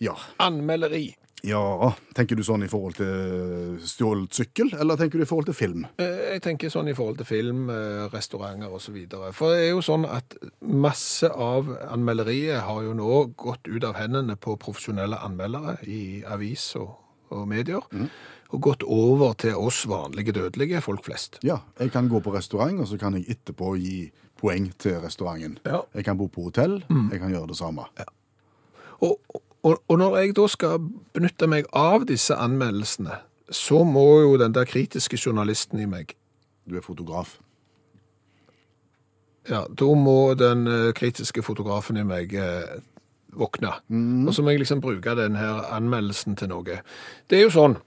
Ja. 0.00 0.14
anmelderi. 0.40 1.10
Ja. 1.42 1.92
Tenker 2.14 2.36
du 2.36 2.42
sånn 2.44 2.64
i 2.64 2.68
forhold 2.70 2.96
til 2.98 3.78
stjålet 3.88 4.34
sykkel, 4.36 4.72
eller 4.80 4.96
tenker 5.00 5.18
du 5.20 5.24
i 5.24 5.28
forhold 5.28 5.46
til 5.50 5.56
film? 5.56 5.86
Eh, 5.98 6.34
Jeg 6.34 6.42
tenker 6.44 6.70
sånn 6.72 6.88
i 6.90 6.94
forhold 6.94 7.18
til 7.22 7.26
film, 7.28 7.70
eh, 7.70 8.08
restauranter 8.12 8.92
videre. 8.94 9.32
For 9.36 9.54
det 9.54 9.66
er 9.66 9.70
jo 9.70 9.80
sånn 9.84 10.04
at 10.08 10.36
masse 10.62 11.28
av 11.30 11.68
anmelderiet 11.90 12.60
har 12.66 12.82
jo 12.82 12.92
nå 12.94 13.34
gått 13.36 13.66
ut 13.68 13.84
av 13.84 13.94
hendene 14.00 14.36
på 14.36 14.56
profesjonelle 14.60 15.18
anmeldere 15.24 15.78
i 15.86 16.22
avis 16.26 16.76
og, 16.76 16.94
og 17.30 17.46
medier, 17.48 17.80
og 18.50 18.60
gått 18.60 18.82
over 18.82 19.34
til 19.38 19.54
oss 19.54 19.84
vanlige 19.86 20.32
dødelige 20.34 20.80
folk 20.82 21.04
flest. 21.06 21.38
Ja, 21.46 21.60
jeg 21.78 21.92
kan 21.92 22.08
gå 22.10 22.20
på 22.20 22.32
restaurant, 22.34 22.80
og 22.80 22.88
så 22.90 22.98
kan 22.98 23.14
jeg 23.14 23.28
etterpå 23.36 23.76
gi 23.78 24.10
poeng 24.40 24.70
til 24.80 24.98
restauranten. 25.02 25.58
Ja. 25.64 25.82
Jeg 25.94 26.04
kan 26.04 26.16
bo 26.18 26.26
på 26.32 26.48
hotell, 26.48 26.80
jeg 27.12 27.20
kan 27.20 27.30
gjøre 27.30 27.48
det 27.52 27.56
samme. 27.60 27.84
Og, 29.00 29.18
og, 29.62 29.82
og 29.88 29.98
når 30.00 30.16
jeg 30.20 30.36
da 30.38 30.46
skal 30.48 30.80
benytte 31.14 31.48
meg 31.50 31.68
av 31.76 32.06
disse 32.08 32.36
anmeldelsene, 32.36 33.20
så 33.50 33.82
må 33.84 34.06
jo 34.22 34.36
den 34.40 34.54
der 34.54 34.68
kritiske 34.68 35.18
journalisten 35.18 35.80
i 35.82 35.88
meg 35.90 36.14
Du 36.68 36.76
er 36.78 36.84
fotograf. 36.84 37.38
Ja, 39.48 39.64
da 39.66 39.88
må 39.96 40.34
den 40.38 40.68
eh, 40.68 40.92
kritiske 40.94 41.42
fotografen 41.42 41.98
i 41.98 42.04
meg 42.06 42.34
eh, 42.36 42.78
våkne. 43.34 43.72
Og 44.28 44.34
så 44.34 44.44
må 44.44 44.52
jeg 44.52 44.62
liksom 44.62 44.82
bruke 44.84 45.16
den 45.18 45.38
her 45.40 45.64
anmeldelsen 45.74 46.36
til 46.38 46.52
noe. 46.52 46.82
Det 47.26 47.38
er 47.38 47.48
jo 47.48 47.54
sånn 47.54 47.78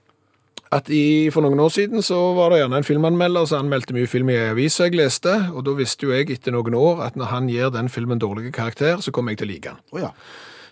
at 0.74 0.88
i, 0.90 1.30
for 1.30 1.44
noen 1.44 1.60
år 1.62 1.70
siden 1.70 2.02
så 2.02 2.18
var 2.34 2.50
det 2.50 2.62
gjerne 2.62 2.80
en 2.80 2.86
filmanmelder 2.86 3.46
som 3.46 3.62
anmeldte 3.62 3.94
mye 3.94 4.10
film 4.10 4.32
i 4.32 4.38
ei 4.40 4.50
avis 4.50 4.80
jeg 4.80 4.96
leste, 4.98 5.32
og 5.54 5.62
da 5.68 5.76
visste 5.78 6.08
jo 6.08 6.14
jeg 6.14 6.32
etter 6.34 6.54
noen 6.54 6.74
år 6.74 7.04
at 7.06 7.18
når 7.20 7.30
han 7.30 7.50
gir 7.52 7.70
den 7.74 7.88
filmen 7.92 8.18
dårlig 8.22 8.50
karakter, 8.56 8.98
så 9.04 9.14
kommer 9.14 9.32
jeg 9.32 9.44
til 9.44 9.48
å 9.48 9.52
like 9.52 9.70
den. 9.70 9.84
Oh, 9.94 10.00
ja. 10.02 10.10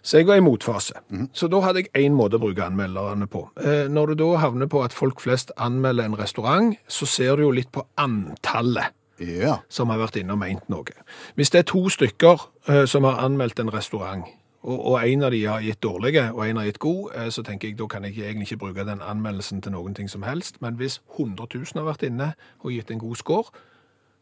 Så 0.03 0.19
jeg 0.19 0.27
var 0.27 0.35
i 0.35 0.43
motfase. 0.43 0.95
Så 1.33 1.47
da 1.49 1.61
hadde 1.63 1.85
jeg 1.85 2.07
én 2.07 2.17
måte 2.19 2.35
å 2.35 2.43
bruke 2.43 2.65
anmelderne 2.65 3.29
på. 3.31 3.45
Eh, 3.63 3.87
når 3.89 4.07
du 4.07 4.15
da 4.25 4.31
havner 4.43 4.67
på 4.67 4.83
at 4.83 4.93
folk 4.93 5.21
flest 5.23 5.53
anmelder 5.57 6.05
en 6.09 6.19
restaurant, 6.19 6.75
så 6.89 7.07
ser 7.07 7.37
du 7.37 7.43
jo 7.43 7.51
litt 7.55 7.71
på 7.73 7.85
antallet 7.97 8.91
Ja. 9.21 9.59
som 9.69 9.91
har 9.91 9.99
vært 9.99 10.17
inne 10.19 10.33
og 10.33 10.39
meint 10.39 10.69
noe. 10.69 10.91
Hvis 11.37 11.51
det 11.51 11.59
er 11.59 11.63
to 11.71 11.89
stykker 11.89 12.49
eh, 12.69 12.85
som 12.87 13.05
har 13.05 13.21
anmeldt 13.23 13.61
en 13.61 13.71
restaurant, 13.71 14.25
og, 14.65 15.03
en 15.03 15.23
av 15.23 15.31
de 15.31 15.45
har 15.45 15.61
gitt 15.61 15.81
dårlige, 15.83 16.33
og 16.33 16.47
en 16.47 16.57
har 16.57 16.65
gitt 16.65 16.79
god, 16.79 17.11
eh, 17.15 17.29
så 17.31 17.43
tenker 17.43 17.69
jeg 17.69 17.79
da 17.79 17.87
kan 17.87 18.05
jeg 18.05 18.15
egentlig 18.19 18.53
ikke 18.53 18.59
bruke 18.59 18.85
den 18.87 19.01
anmeldelsen 19.03 19.63
til 19.63 19.73
noen 19.73 19.95
ting 19.95 20.11
som 20.11 20.23
helst. 20.23 20.61
Men 20.63 20.75
hvis 20.75 21.01
100 21.19 21.47
000 21.55 21.67
har 21.75 21.93
vært 21.93 22.03
inne 22.07 22.35
og 22.63 22.71
gitt 22.71 22.91
en 22.91 22.99
god 22.99 23.17
score, 23.17 23.51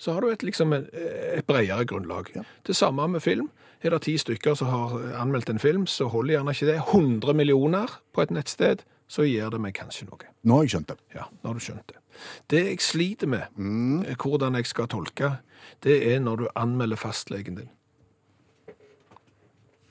så 0.01 0.15
har 0.17 0.25
du 0.25 0.31
et, 0.33 0.43
liksom, 0.43 0.73
et, 0.73 1.45
bredere 1.47 1.85
grunnlag. 1.85 2.31
Det 2.65 2.77
samme 2.77 3.05
med 3.09 3.21
film. 3.21 3.51
Er 3.85 3.93
det 3.93 4.03
ti 4.07 4.15
stykker 4.21 4.55
som 4.57 4.71
har 4.73 4.95
anmeldt 5.21 5.51
en 5.53 5.61
film, 5.61 5.85
så 5.89 6.09
holder 6.09 6.39
gjerne 6.39 6.55
ikke 6.57 6.69
det. 6.71 6.77
100 6.87 7.37
millioner 7.37 7.99
på 8.17 8.25
et 8.25 8.33
nettsted, 8.33 8.85
så 9.11 9.27
gir 9.29 9.51
det 9.53 9.61
meg 9.61 9.75
kanskje 9.77 10.07
noe. 10.09 10.31
Nå 10.47 10.57
har 10.57 10.65
jeg 10.65 10.73
skjønt 10.75 10.93
det. 10.93 10.97
Ja, 11.17 11.27
nå 11.43 11.51
har 11.51 11.59
du 11.59 11.65
skjønt 11.65 11.93
det. 11.93 12.01
Det 12.53 12.63
jeg 12.65 12.81
sliter 12.85 13.29
med, 13.29 13.53
mm. 13.57 14.07
hvordan 14.23 14.57
jeg 14.57 14.71
skal 14.71 14.89
tolke, 14.89 15.35
det 15.85 15.99
er 16.15 16.25
når 16.25 16.45
du 16.45 16.47
anmelder 16.55 17.01
fastlegen 17.01 17.61
din. 17.61 17.69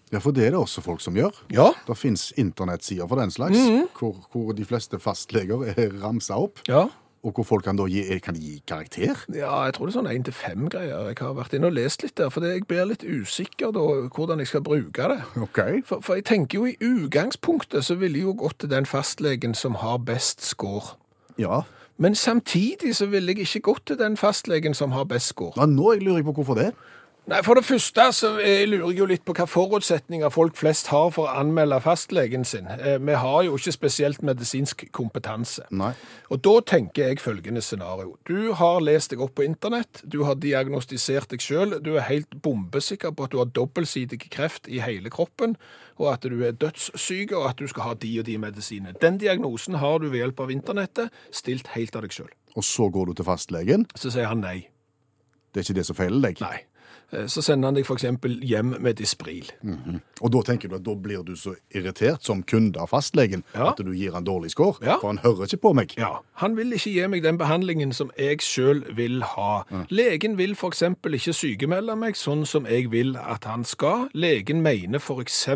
Ja, 0.09 0.17
for 0.23 0.33
det 0.33 0.47
er 0.47 0.55
det 0.55 0.61
også 0.63 0.81
folk 0.81 1.03
som 1.05 1.17
gjør. 1.17 1.35
Ja. 1.53 1.67
Det 1.85 1.97
fins 1.97 2.31
internettsider 2.33 3.05
for 3.05 3.21
den 3.21 3.29
slags, 3.29 3.61
hvor, 3.99 4.17
hvor 4.33 4.57
de 4.57 4.65
fleste 4.65 4.97
fastleger 5.01 5.69
er 5.75 5.93
ramsa 6.01 6.41
opp, 6.41 6.65
Ja. 6.65 6.87
Og 7.23 7.33
hvor 7.35 7.43
folk 7.43 7.65
kan 7.67 7.75
da 7.75 7.83
gi, 7.91 8.03
kan 8.23 8.35
de 8.35 8.41
gi 8.41 8.61
karakter. 8.67 9.25
Ja, 9.35 9.65
jeg 9.67 9.73
tror 9.75 9.89
det 9.89 9.91
er 9.91 9.97
sånn 9.97 10.11
1-5-greier. 10.11 11.09
Jeg 11.11 11.17
har 11.19 11.33
vært 11.35 11.55
inne 11.57 11.67
og 11.67 11.75
lest 11.75 12.05
litt 12.05 12.15
der, 12.19 12.29
for 12.31 12.45
jeg 12.47 12.63
blir 12.69 12.88
litt 12.88 13.03
usikker 13.03 13.73
da, 13.75 13.83
hvordan 14.15 14.39
jeg 14.39 14.51
skal 14.53 14.63
bruke 14.63 15.09
det. 15.11 15.19
Ok. 15.43 15.59
For, 15.89 16.05
for 16.05 16.19
jeg 16.19 16.27
tenker 16.29 16.61
jo 16.61 16.70
i 16.70 16.77
utgangspunktet 16.79 17.83
så 17.89 17.98
ville 18.00 18.22
jeg 18.22 18.29
jo 18.29 18.37
gått 18.46 18.61
til 18.63 18.72
den 18.72 18.87
fastlegen 18.87 19.57
som 19.57 19.75
har 19.83 20.00
best 20.07 20.46
score. 20.48 20.96
Ja. 21.39 21.65
Men 22.00 22.15
samtidig 22.15 22.96
så 22.96 23.09
ville 23.11 23.35
jeg 23.35 23.44
ikke 23.44 23.65
gått 23.74 23.89
til 23.91 24.00
den 24.00 24.15
fastlegen 24.20 24.77
som 24.77 24.96
har 24.96 25.03
best 25.09 25.33
score. 25.33 25.51
ja. 25.59 25.67
Nå 25.67 25.98
lurer 26.00 26.22
jeg 26.22 26.29
på 26.29 26.37
hvorfor 26.39 26.55
det. 26.55 26.72
Nei, 27.29 27.44
For 27.46 27.59
det 27.59 27.61
første 27.68 28.07
så 28.18 28.29
jeg 28.42 28.65
lurer 28.72 28.87
jeg 28.89 28.98
jo 28.98 29.05
litt 29.05 29.22
på 29.27 29.35
hva 29.37 29.46
forutsetninger 29.46 30.31
folk 30.33 30.55
flest 30.57 30.87
har 30.89 31.11
for 31.13 31.27
å 31.29 31.42
anmelde 31.44 31.77
fastlegen 31.83 32.46
sin. 32.48 32.65
Eh, 32.65 32.98
Vi 32.98 33.18
har 33.22 33.44
jo 33.46 33.57
ikke 33.57 33.74
spesielt 33.75 34.24
medisinsk 34.25 34.87
kompetanse. 34.92 35.68
Nei. 35.70 35.92
Og 36.33 36.42
da 36.42 36.55
tenker 36.65 37.11
jeg 37.11 37.22
følgende 37.22 37.61
scenario. 37.61 38.15
Du 38.25 38.53
har 38.57 38.79
lest 38.81 39.11
deg 39.13 39.22
opp 39.22 39.35
på 39.37 39.46
internett, 39.46 40.01
du 40.09 40.24
har 40.25 40.39
diagnostisert 40.42 41.29
deg 41.29 41.39
sjøl, 41.46 41.77
du 41.83 41.98
er 41.98 42.07
helt 42.07 42.42
bombesikker 42.42 43.13
på 43.13 43.27
at 43.27 43.31
du 43.35 43.37
har 43.37 43.53
dobbeltsidig 43.53 44.20
kreft 44.31 44.65
i 44.68 44.81
hele 44.81 45.09
kroppen, 45.13 45.53
og 46.00 46.13
at 46.13 46.25
du 46.25 46.42
er 46.42 46.57
dødssyk, 46.57 47.35
og 47.37 47.46
at 47.51 47.61
du 47.61 47.68
skal 47.68 47.83
ha 47.83 47.94
de 47.94 48.15
og 48.20 48.25
de 48.25 48.39
medisinene. 48.42 48.96
Den 49.01 49.20
diagnosen 49.22 49.77
har 49.77 50.00
du 50.00 50.09
ved 50.09 50.24
hjelp 50.24 50.39
av 50.39 50.50
internettet 50.50 51.13
stilt 51.29 51.75
helt 51.75 51.96
av 51.96 52.07
deg 52.07 52.11
sjøl. 52.15 52.33
Og 52.57 52.65
så 52.65 52.89
går 52.89 53.05
du 53.05 53.13
til 53.13 53.29
fastlegen. 53.29 53.85
Så 53.94 54.09
sier 54.09 54.25
han 54.31 54.42
nei. 54.42 54.65
Det 55.53 55.61
er 55.61 55.70
ikke 55.70 55.79
det 55.79 55.85
som 55.85 55.98
feiler 55.98 56.22
deg. 56.25 56.42
Nei. 56.42 56.65
Eh, 57.11 57.25
Så 57.27 57.41
sender 57.41 57.67
han 57.67 57.75
deg 57.75 57.85
f.eks. 57.85 58.03
hjem 58.45 58.75
med 58.79 58.93
Dispril. 59.00 59.50
Og 60.22 60.31
da 60.31 60.41
tenker 60.45 60.69
du 60.69 60.75
at 60.75 60.83
da 60.85 60.93
blir 60.95 61.24
du 61.25 61.35
så 61.35 61.55
irritert 61.74 62.24
som 62.24 62.43
kunde 62.43 62.77
av 62.79 62.89
fastlegen 62.89 63.43
Ja. 63.55 63.69
at 63.72 63.77
du 63.77 63.91
gir 63.93 64.11
han 64.13 64.24
dårlig 64.25 64.51
score, 64.51 64.75
Ja. 64.81 64.98
for 65.00 65.07
han 65.07 65.17
hører 65.17 65.45
ikke 65.48 65.57
på 65.61 65.74
meg. 65.74 65.93
Ja, 65.98 66.19
Han 66.35 66.55
vil 66.55 66.72
ikke 66.74 66.93
gi 66.93 67.07
meg 67.07 67.24
den 67.24 67.37
behandlingen 67.37 67.93
som 67.93 68.11
jeg 68.17 68.37
sjøl 68.41 68.83
vil 68.95 69.22
ha. 69.24 69.63
Legen 69.89 70.37
vil 70.37 70.51
f.eks. 70.55 70.81
ikke 70.83 71.33
sykemelde 71.33 71.95
meg 71.98 72.13
sånn 72.15 72.45
som 72.45 72.65
jeg 72.65 72.91
vil 72.91 73.15
at 73.17 73.43
han 73.45 73.63
skal. 73.63 74.09
Legen 74.13 74.61
mener 74.61 75.00
f.eks. 75.00 75.48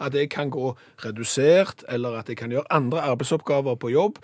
at 0.00 0.14
jeg 0.14 0.30
kan 0.30 0.50
gå 0.50 0.74
redusert, 1.04 1.84
eller 1.88 2.16
at 2.18 2.28
jeg 2.28 2.36
kan 2.36 2.50
gjøre 2.50 2.66
andre 2.70 3.00
arbeidsoppgaver 3.00 3.76
på 3.76 3.90
jobb. 3.92 4.18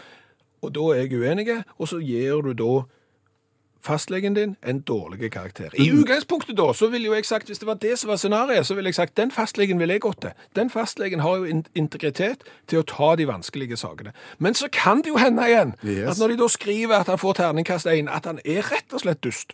Og 0.62 0.72
da 0.74 0.80
er 0.94 1.06
jeg 1.06 1.12
uenig, 1.20 1.64
og 1.78 1.88
så 1.88 1.98
gir 2.00 2.40
du 2.42 2.52
da 2.54 2.84
fastlegen 3.84 4.34
din 4.36 4.56
en 4.66 4.80
dårlig 4.80 5.30
karakter. 5.34 5.70
I 5.78 5.90
utgangspunktet 5.92 6.56
da, 6.58 6.70
så 6.72 6.88
ville 6.90 7.06
jo 7.10 7.14
jeg 7.14 7.26
sagt, 7.28 7.46
hvis 7.46 7.58
det 7.62 7.66
var 7.68 7.74
det 7.82 7.98
som 8.00 8.08
var 8.10 8.16
scenariet, 8.16 8.66
så 8.66 8.74
ville 8.74 8.88
jeg 8.88 8.94
sagt, 8.98 9.16
den 9.16 9.30
fastlegen 9.30 9.78
vil 9.78 9.92
jeg 9.94 10.00
gått 10.00 10.20
til. 10.24 10.30
Den 10.56 10.70
fastlegen 10.70 11.20
har 11.20 11.36
jo 11.36 11.62
integritet 11.74 12.44
til 12.66 12.80
å 12.80 12.86
ta 12.88 13.14
de 13.16 13.26
vanskelige 13.28 13.76
sakene. 13.80 14.12
Men 14.38 14.54
så 14.54 14.68
kan 14.72 15.02
det 15.04 15.12
jo 15.12 15.16
hende 15.20 15.42
igjen, 15.48 15.74
Yes. 15.84 16.10
at 16.10 16.18
når 16.22 16.28
de 16.34 16.36
da 16.42 16.48
skriver 16.48 16.94
at 17.00 17.06
han 17.12 17.18
får 17.18 17.32
terningkast 17.42 17.86
1, 17.86 18.08
at 18.08 18.24
han 18.26 18.40
er 18.44 18.62
rett 18.72 18.92
og 18.92 19.00
slett 19.04 19.20
dust. 19.24 19.52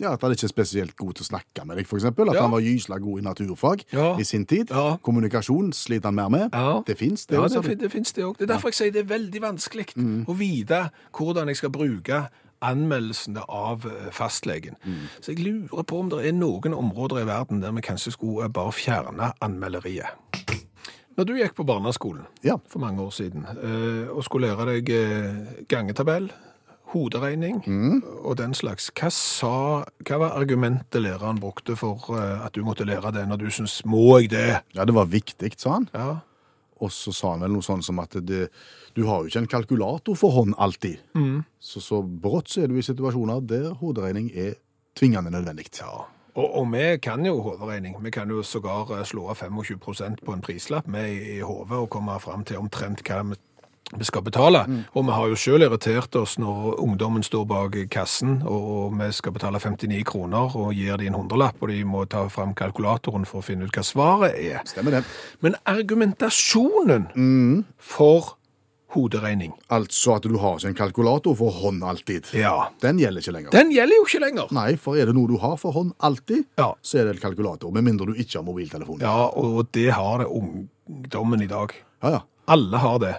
Ja, 0.00 0.14
At 0.14 0.22
han 0.22 0.32
ikke 0.32 0.44
er 0.48 0.48
spesielt 0.48 0.96
god 0.96 1.14
til 1.14 1.22
å 1.22 1.26
snakke 1.28 1.64
med 1.66 1.76
deg, 1.76 1.86
f.eks. 1.86 2.04
At 2.04 2.16
Ja. 2.34 2.40
han 2.42 2.50
var 2.50 2.60
gysla 2.60 2.98
god 2.98 3.18
i 3.20 3.22
naturfag 3.22 3.84
Ja. 3.92 4.16
i 4.18 4.24
sin 4.24 4.46
tid. 4.46 4.70
Ja. 4.70 4.96
Kommunikasjon 5.02 5.72
sliter 5.72 6.06
han 6.10 6.14
mer 6.14 6.28
med. 6.28 6.50
Det 6.86 6.98
fins, 6.98 7.26
det. 7.26 7.36
Ja, 7.36 7.42
det, 7.46 7.78
det 7.80 7.92
det 7.92 8.24
òg. 8.24 8.36
Det 8.38 8.42
er 8.50 8.54
derfor 8.54 8.68
jeg 8.68 8.74
sier 8.74 8.90
det 8.90 9.00
er 9.00 9.18
veldig 9.18 9.40
vanskelig 9.42 9.86
å 10.26 10.34
vite 10.36 10.90
hvordan 11.12 11.46
jeg 11.48 11.56
skal 11.56 11.70
bruke 11.70 12.28
anmeldelsene 12.62 13.42
av 13.48 13.84
fastlegen. 14.10 14.76
fastlegen. 14.82 15.08
Så 15.20 15.32
jeg 15.34 15.44
lurer 15.44 15.82
på 15.82 15.98
om 16.00 16.08
det 16.10 16.22
er 16.26 16.32
noen 16.32 16.74
områder 16.74 17.22
i 17.22 17.26
verden 17.26 17.60
der 17.62 17.72
vi 17.72 17.80
kanskje 17.80 18.12
skulle 18.12 18.44
eh, 18.44 18.48
bare 18.52 18.72
fjerne 18.72 19.32
anmelderiet. 19.40 20.06
Når 21.16 21.24
du 21.28 21.34
gikk 21.36 21.54
på 21.58 21.64
barneskolen 21.68 22.24
Ja. 22.44 22.56
for 22.68 22.78
mange 22.80 23.02
år 23.02 23.10
siden 23.12 23.44
eh, 23.44 24.08
og 24.10 24.24
skulle 24.24 24.48
lære 24.48 24.64
deg 24.72 24.88
eh, 24.90 25.64
gangetabell, 25.68 26.30
hoderegning 26.92 27.62
og 28.24 28.36
den 28.36 28.52
slags, 28.54 28.90
hva, 28.98 29.08
sa, 29.10 29.84
hva 30.04 30.18
var 30.20 30.34
argumentet 30.40 31.00
læreren 31.02 31.38
brukte 31.40 31.76
for 31.76 31.96
eh, 32.16 32.44
at 32.46 32.52
du 32.54 32.64
måtte 32.64 32.84
lære 32.88 33.12
det, 33.12 33.26
når 33.28 33.36
du 33.36 33.50
syntes 33.50 33.82
'må 33.84 34.18
jeg 34.20 34.30
det'? 34.32 34.60
ja, 34.74 34.84
det 34.84 34.94
var 34.94 35.04
viktig, 35.04 35.52
sa 35.56 35.70
han. 35.72 35.88
Ja. 35.94 36.16
Og 36.82 36.90
så 36.94 37.14
sa 37.14 37.34
han 37.34 37.44
vel 37.44 37.54
noe 37.54 37.64
sånn 37.64 37.84
som 37.84 38.00
at 38.02 38.16
det, 38.26 38.48
du 38.96 39.04
har 39.06 39.22
jo 39.22 39.30
ikke 39.30 39.44
en 39.44 39.52
kalkulator 39.54 40.18
for 40.18 40.34
hånd 40.34 40.56
alltid. 40.58 40.98
Så, 41.62 41.82
så 41.84 42.02
brått 42.02 42.50
så 42.50 42.64
er 42.64 42.72
du 42.72 42.80
i 42.80 42.86
situasjoner 42.86 43.44
der 43.46 43.70
hoderegning 43.78 44.32
er 44.34 44.56
tvingende 44.98 45.30
nødvendig. 45.32 45.70
Ja, 45.78 46.04
og, 46.34 46.46
og 46.58 46.66
vi 46.72 46.84
kan 47.04 47.24
jo 47.26 47.40
hoderegning. 47.44 47.96
Vi 48.04 48.10
kan 48.10 48.30
jo 48.30 48.42
sågar 48.42 48.90
eh, 48.96 49.04
slå 49.04 49.28
av 49.32 49.40
25% 49.40 50.24
på 50.24 50.32
en 50.32 50.44
prislapp 50.44 50.88
med 50.88 51.10
i, 51.12 51.36
i 51.36 51.40
hodet 51.44 51.76
og 51.76 51.90
komme 51.92 52.16
fram 52.20 52.44
til 52.48 52.60
omtrent 52.60 53.04
hva 53.06 53.20
vi, 53.28 53.38
vi 53.98 54.04
skal 54.08 54.22
betale. 54.24 54.62
Og 54.96 55.04
vi 55.04 55.12
har 55.12 55.28
jo 55.28 55.36
selv 55.36 55.62
irritert 55.66 56.14
oss 56.16 56.38
når 56.40 56.78
ungdommen 56.80 57.22
står 57.22 57.44
bak 57.46 57.74
kassen, 57.92 58.38
og, 58.46 58.94
vi 58.96 59.10
skal 59.12 59.32
betale 59.32 59.58
59 59.60 60.02
kroner 60.08 60.56
og 60.56 60.72
gir 60.74 60.96
de 60.96 61.06
en 61.10 61.14
hundrelapp, 61.18 61.56
og 61.60 61.68
de 61.68 61.82
må 61.84 62.04
ta 62.08 62.26
fram 62.32 62.54
kalkulatoren 62.54 63.26
for 63.28 63.42
å 63.42 63.44
finne 63.44 63.64
ut 63.68 63.72
hva 63.76 63.84
svaret 63.84 64.38
er. 64.40 64.62
Stemmer 64.64 64.90
det. 64.96 65.02
Men 65.44 65.56
argumentasjonen 65.68 67.10
for 67.78 68.38
hoderegning, 68.92 69.54
Altså 69.72 70.16
at 70.18 70.22
du 70.28 70.34
har 70.36 70.58
ikke 70.58 70.68
en 70.68 70.74
kalkulator 70.76 71.36
for 71.36 71.50
hånd 71.62 71.82
alltid. 71.82 72.26
ja, 72.36 72.68
Den 72.82 72.98
gjelder 72.98 73.20
ikke 73.22 73.32
lenger. 73.32 73.50
den 73.50 73.70
gjelder 73.72 73.96
jo 73.96 74.04
ikke 74.04 74.20
lenger. 74.20 74.48
Nei, 74.52 74.76
for 74.76 74.96
er 74.96 75.06
det 75.06 75.14
noe 75.16 75.28
du 75.28 75.38
har 75.38 75.56
for 75.56 75.72
hånd 75.72 75.92
alltid, 76.00 76.44
Ja. 76.58 76.74
så 76.82 76.98
er 77.00 77.04
det 77.04 77.16
en 77.16 77.30
kalkulator. 77.30 77.72
Med 77.72 77.84
mindre 77.84 78.06
du 78.06 78.12
ikke 78.14 78.36
har 78.38 78.42
mobiltelefon. 78.44 79.00
Ja, 79.00 79.28
og 79.34 79.72
det 79.72 79.90
har 79.92 80.18
det 80.18 80.26
ungdommen 80.28 81.42
i 81.42 81.46
dag. 81.46 81.72
Ja, 82.02 82.10
ja. 82.10 82.20
Alle 82.48 82.76
har 82.78 82.98
det. 82.98 83.16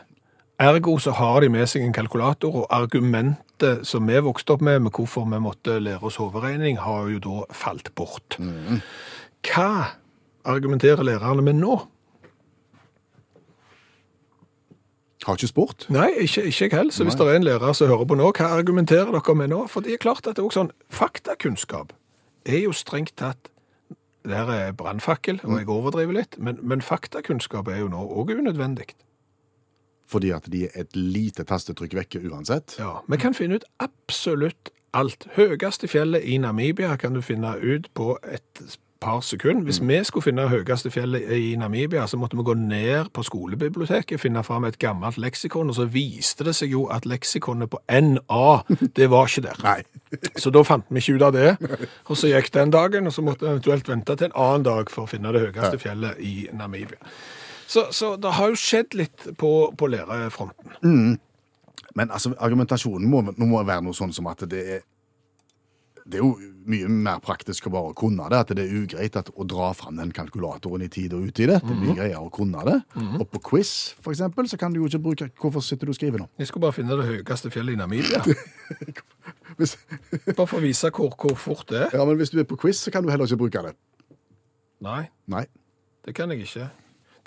Ergo 0.61 0.97
så 1.01 1.11
har 1.17 1.41
de 1.41 1.49
med 1.49 1.65
seg 1.69 1.81
en 1.83 1.95
kalkulator, 1.95 2.63
og 2.63 2.67
argumentet 2.73 3.87
som 3.87 4.05
vi 4.07 4.19
vokste 4.21 4.53
opp 4.53 4.61
med, 4.61 4.83
med 4.85 4.93
hvorfor 4.93 5.25
vi 5.25 5.39
måtte 5.41 5.79
lære 5.81 6.05
oss 6.05 6.19
hovedregning, 6.21 6.77
har 6.83 7.09
jo 7.09 7.21
da 7.23 7.47
falt 7.57 7.89
bort. 7.97 8.37
Hva 9.47 9.95
argumenterer 10.45 11.03
lærerne 11.03 11.41
med 11.41 11.57
nå? 11.57 11.79
Har 15.23 15.39
ikke 15.39 15.47
spurt. 15.47 15.87
Nei, 15.93 16.09
ikke, 16.25 16.43
ikke 16.51 16.65
jeg 16.65 16.73
heller. 16.75 16.91
Så 16.91 17.07
hvis 17.07 17.15
det 17.15 17.27
er 17.27 17.37
en 17.39 17.47
lærer 17.47 17.73
som 17.73 17.87
hører 17.87 18.05
på 18.05 18.17
nå, 18.19 18.29
hva 18.35 18.51
argumenterer 18.59 19.13
dere 19.15 19.35
med 19.39 19.53
nå? 19.55 19.65
For 19.71 19.81
det 19.81 19.95
er 19.95 20.03
klart 20.03 20.27
at 20.27 20.35
det 20.35 20.43
er 20.43 20.49
også 20.49 20.65
sånn, 20.65 20.73
faktakunnskap 20.91 21.95
er 22.43 22.65
jo 22.65 22.75
strengt 22.75 23.15
tatt 23.17 23.49
det 24.23 24.37
her 24.37 24.49
er 24.51 24.75
brannfakkel, 24.79 25.41
og 25.43 25.57
jeg 25.59 25.67
overdriver 25.67 26.15
litt, 26.15 26.37
men, 26.39 26.59
men 26.63 26.83
faktakunnskap 26.83 27.67
er 27.67 27.81
jo 27.81 27.89
nå 27.91 27.99
også 27.99 28.37
unødvendig. 28.39 28.93
Fordi 30.09 30.33
at 30.35 30.47
de 30.51 30.65
er 30.67 30.83
et 30.83 30.95
lite 30.95 31.45
tastetrykk 31.47 31.95
vekke 32.03 32.23
uansett. 32.29 32.77
Ja, 32.79 32.99
Vi 33.07 33.17
kan 33.17 33.33
finne 33.33 33.55
ut 33.55 33.67
absolutt 33.79 34.73
alt. 34.93 35.27
Høyeste 35.37 35.87
fjellet 35.89 36.23
i 36.23 36.37
Namibia 36.37 36.95
kan 37.01 37.13
du 37.13 37.21
finne 37.21 37.55
ut 37.57 37.89
på 37.97 38.17
et 38.29 38.65
par 39.03 39.19
sekunder. 39.19 39.63
Hvis 39.63 39.81
vi 39.81 40.03
skulle 40.03 40.23
finne 40.23 40.45
høyeste 40.47 40.91
fjellet 40.91 41.27
i 41.35 41.55
Namibia, 41.59 42.05
så 42.07 42.17
måtte 42.17 42.37
vi 42.39 42.45
gå 42.47 42.53
ned 42.53 43.09
på 43.13 43.23
skolebiblioteket, 43.23 44.21
finne 44.21 44.43
fram 44.43 44.63
et 44.63 44.79
gammelt 44.79 45.17
leksikon, 45.19 45.69
og 45.69 45.75
så 45.75 45.85
viste 45.91 46.45
det 46.47 46.55
seg 46.55 46.71
jo 46.71 46.85
at 46.93 47.05
leksikonet 47.09 47.69
på 47.73 47.81
NA, 47.89 48.47
det 48.95 49.09
var 49.11 49.27
ikke 49.27 49.45
der. 49.49 49.59
Nei. 49.67 49.81
Så 50.39 50.53
da 50.53 50.63
fant 50.63 50.87
vi 50.89 51.03
ikke 51.03 51.17
ut 51.17 51.27
av 51.27 51.35
det. 51.35 51.51
Og 52.07 52.17
så 52.19 52.31
gikk 52.31 52.53
den 52.55 52.71
dagen, 52.71 53.07
og 53.09 53.15
så 53.15 53.25
måtte 53.25 53.45
vi 53.45 53.51
eventuelt 53.51 53.89
vente 53.91 54.15
til 54.15 54.31
en 54.31 54.37
annen 54.45 54.67
dag 54.69 54.91
for 54.93 55.03
å 55.03 55.11
finne 55.11 55.33
det 55.35 55.47
høyeste 55.49 55.81
fjellet 55.83 56.21
i 56.23 56.35
Namibia. 56.55 57.01
Så, 57.73 57.87
så 57.95 58.13
det 58.21 58.35
har 58.37 58.51
jo 58.53 58.59
skjedd 58.59 58.93
litt 58.99 59.27
på, 59.39 59.51
på 59.77 59.89
lærerfronten. 59.89 61.15
Men 61.97 62.11
altså, 62.13 62.33
argumentasjonen 62.37 63.09
må, 63.09 63.23
må 63.41 63.61
være 63.65 63.85
noe 63.85 63.97
sånn 63.97 64.13
som 64.13 64.29
at 64.29 64.45
det 64.51 64.65
er 64.77 64.83
det 66.03 66.19
er 66.19 66.23
jo 66.23 66.33
mye 66.67 66.87
mer 66.91 67.19
praktisk 67.23 67.67
å 67.69 67.71
bare 67.73 67.93
kunne 67.95 68.25
det. 68.31 68.39
At 68.43 68.51
det 68.57 68.65
er 68.65 68.73
ugreit 68.81 69.15
at, 69.19 69.29
å 69.39 69.45
dra 69.47 69.69
fram 69.77 69.99
den 70.01 70.11
kalkulatoren 70.15 70.83
i 70.83 70.89
tid 70.91 71.15
og 71.15 71.29
utide. 71.29 71.61
Det 71.63 71.71
er 71.71 71.79
mye 71.79 71.95
greiere 71.95 72.23
å 72.25 72.31
kunne 72.33 72.63
det. 72.67 72.75
Og 73.19 73.23
på 73.31 73.41
quiz, 73.51 73.71
for 74.03 74.11
eksempel, 74.11 74.49
så 74.51 74.59
kan 74.59 74.75
du 74.75 74.81
jo 74.81 74.89
ikke 74.89 74.99
bruke 75.05 75.29
Hvorfor 75.39 75.63
sitter 75.63 75.87
du 75.87 75.93
og 75.93 75.97
skriver 75.97 76.23
nå? 76.23 76.27
Jeg 76.41 76.49
skulle 76.51 76.65
bare 76.67 76.75
finne 76.75 76.97
det 76.99 77.07
høyeste 77.07 77.51
fjellet 77.53 77.77
i 77.77 77.79
Namibia. 77.79 78.19
Hvis, 79.59 79.77
Bare 80.33 80.47
for 80.47 80.57
å 80.59 80.63
vise 80.63 80.89
hvor, 80.91 81.13
hvor 81.19 81.35
fort 81.39 81.67
det 81.69 81.83
er. 81.85 81.91
ja, 81.93 82.05
men 82.07 82.17
hvis 82.17 82.31
du 82.33 82.39
er 82.41 82.47
på 82.49 82.57
quiz, 82.57 82.79
så 82.81 82.91
kan 82.91 83.05
du 83.05 83.11
heller 83.13 83.29
ikke 83.29 83.37
bruke 83.43 83.61
det. 83.67 83.73
Nei, 84.83 85.03
Nei. 85.29 85.43
det 86.03 86.15
kan 86.17 86.31
jeg 86.33 86.47
ikke. 86.47 86.65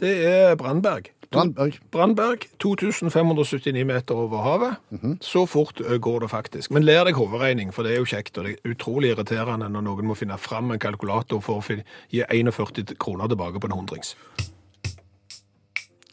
Det 0.00 0.12
er 0.28 0.56
Brandberg. 0.60 1.10
Brandberg. 1.32 1.78
Brandberg, 1.90 2.44
2579 2.62 3.84
meter 3.86 4.14
over 4.14 4.42
havet. 4.42 4.76
Så 5.24 5.46
fort 5.46 5.80
går 6.00 6.20
det 6.20 6.30
faktisk. 6.30 6.70
Men 6.70 6.84
lær 6.84 7.04
deg 7.08 7.16
hoveregning, 7.16 7.72
for 7.74 7.82
det 7.82 7.94
er 7.94 8.02
jo 8.02 8.08
kjekt, 8.08 8.38
og 8.38 8.44
det 8.46 8.56
er 8.56 8.74
utrolig 8.74 9.10
irriterende 9.14 9.68
når 9.72 9.86
noen 9.88 10.10
må 10.10 10.14
finne 10.18 10.38
fram 10.38 10.70
en 10.70 10.82
kalkulator 10.82 11.40
for 11.42 11.64
å 11.64 11.80
gi 12.12 12.22
41 12.28 12.94
kroner 13.00 13.32
tilbake 13.32 13.60
på 13.60 13.70
en 13.70 13.78
hundrings. 13.78 14.14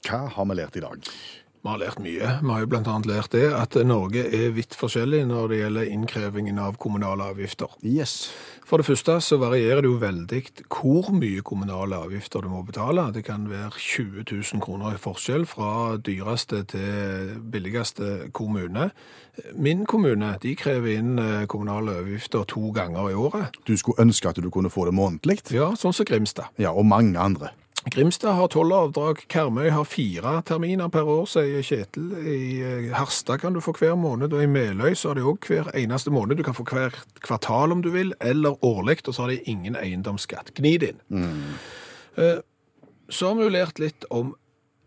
Hva 0.03 0.25
har 0.35 0.49
vi 0.49 0.59
lært 0.59 0.79
i 0.79 0.83
dag? 0.83 1.13
Vi 1.63 1.71
har 1.71 1.80
lært 1.80 1.99
mye. 2.04 2.30
Vi 2.43 2.49
har 2.52 2.63
jo 2.65 2.76
annet 2.76 3.06
lært 3.08 3.32
det 3.32 3.45
at 3.56 3.78
Norge 3.88 4.26
er 4.36 4.49
vidt 4.52 4.76
forskjellig 4.76 5.21
når 5.30 5.45
det 5.47 5.60
gjelder 5.62 5.91
innkrevingen 5.93 6.60
av 6.60 6.76
kommunale 6.76 7.30
avgifter. 7.32 7.71
Yes. 7.88 8.34
For 8.67 8.82
det 8.82 8.88
første 8.89 9.15
så 9.23 9.38
varierer 9.39 9.80
det 9.80 9.88
jo 9.88 10.02
veldig 10.02 10.41
hvor 10.67 11.13
mye 11.15 11.39
kommunale 11.39 12.02
avgifter 12.04 12.43
du 12.43 12.49
må 12.52 12.65
betale. 12.67 13.08
Det 13.15 13.23
kan 13.23 13.47
være 13.47 13.80
20 13.80 14.26
000 14.28 14.63
kroner 14.65 14.97
i 14.97 14.99
forskjell 14.99 15.47
fra 15.47 15.95
dyreste 16.04 16.65
til 16.76 17.32
billigste 17.56 18.28
kommune. 18.36 18.89
Min 19.56 19.88
kommune 19.88 20.36
de 20.43 20.58
krever 20.60 20.97
inn 20.97 21.15
eh, 21.15 21.47
kommunale 21.47 21.95
avgifter 22.04 22.43
to 22.43 22.76
ganger 22.76 23.08
i 23.08 23.15
året. 23.15 23.56
Du 23.63 23.78
skulle 23.80 24.04
ønske 24.04 24.36
at 24.36 24.43
du 24.43 24.52
kunne 24.52 24.73
få 24.73 24.89
det 24.91 24.99
månedlig. 24.99 25.39
Ja, 25.56 25.71
sånn 25.80 25.95
som 25.95 26.12
Grimstad. 26.12 26.52
Ja, 26.60 26.76
og 26.76 26.84
mange 26.91 27.15
andre. 27.15 27.56
Grimstad 27.91 28.37
har 28.37 28.47
tolv 28.47 28.73
avdrag, 28.73 29.25
Karmøy 29.27 29.67
har 29.73 29.87
fire 29.87 30.37
terminer 30.47 30.87
per 30.93 31.07
år, 31.09 31.25
sier 31.27 31.65
Kjetil. 31.65 32.13
I 32.21 32.37
eh, 32.63 32.85
Harstad 32.95 33.41
kan 33.43 33.55
du 33.55 33.59
få 33.63 33.73
hver 33.75 33.97
måned, 33.99 34.33
og 34.33 34.43
i 34.43 34.49
Meløy 34.49 34.95
så 34.95 35.11
har 35.11 35.19
de 35.19 35.25
òg 35.27 35.43
hver 35.49 35.71
eneste 35.77 36.13
måned. 36.13 36.39
Du 36.39 36.45
kan 36.47 36.55
få 36.55 36.65
hvert 36.69 37.19
kvartal 37.25 37.75
om 37.75 37.83
du 37.83 37.91
vil, 37.93 38.15
eller 38.23 38.55
årlig, 38.63 39.01
og 39.07 39.15
så 39.15 39.25
har 39.25 39.33
de 39.33 39.41
ingen 39.51 39.75
eiendomsskatt. 39.79 40.53
Gni 40.55 40.77
det 40.79 40.93
inn. 40.93 41.03
Mm. 41.09 42.39
Så 43.11 43.27
har 43.27 43.35
vi 43.39 43.47
jo 43.49 43.55
lært 43.55 43.81
litt 43.83 44.07
om 44.13 44.31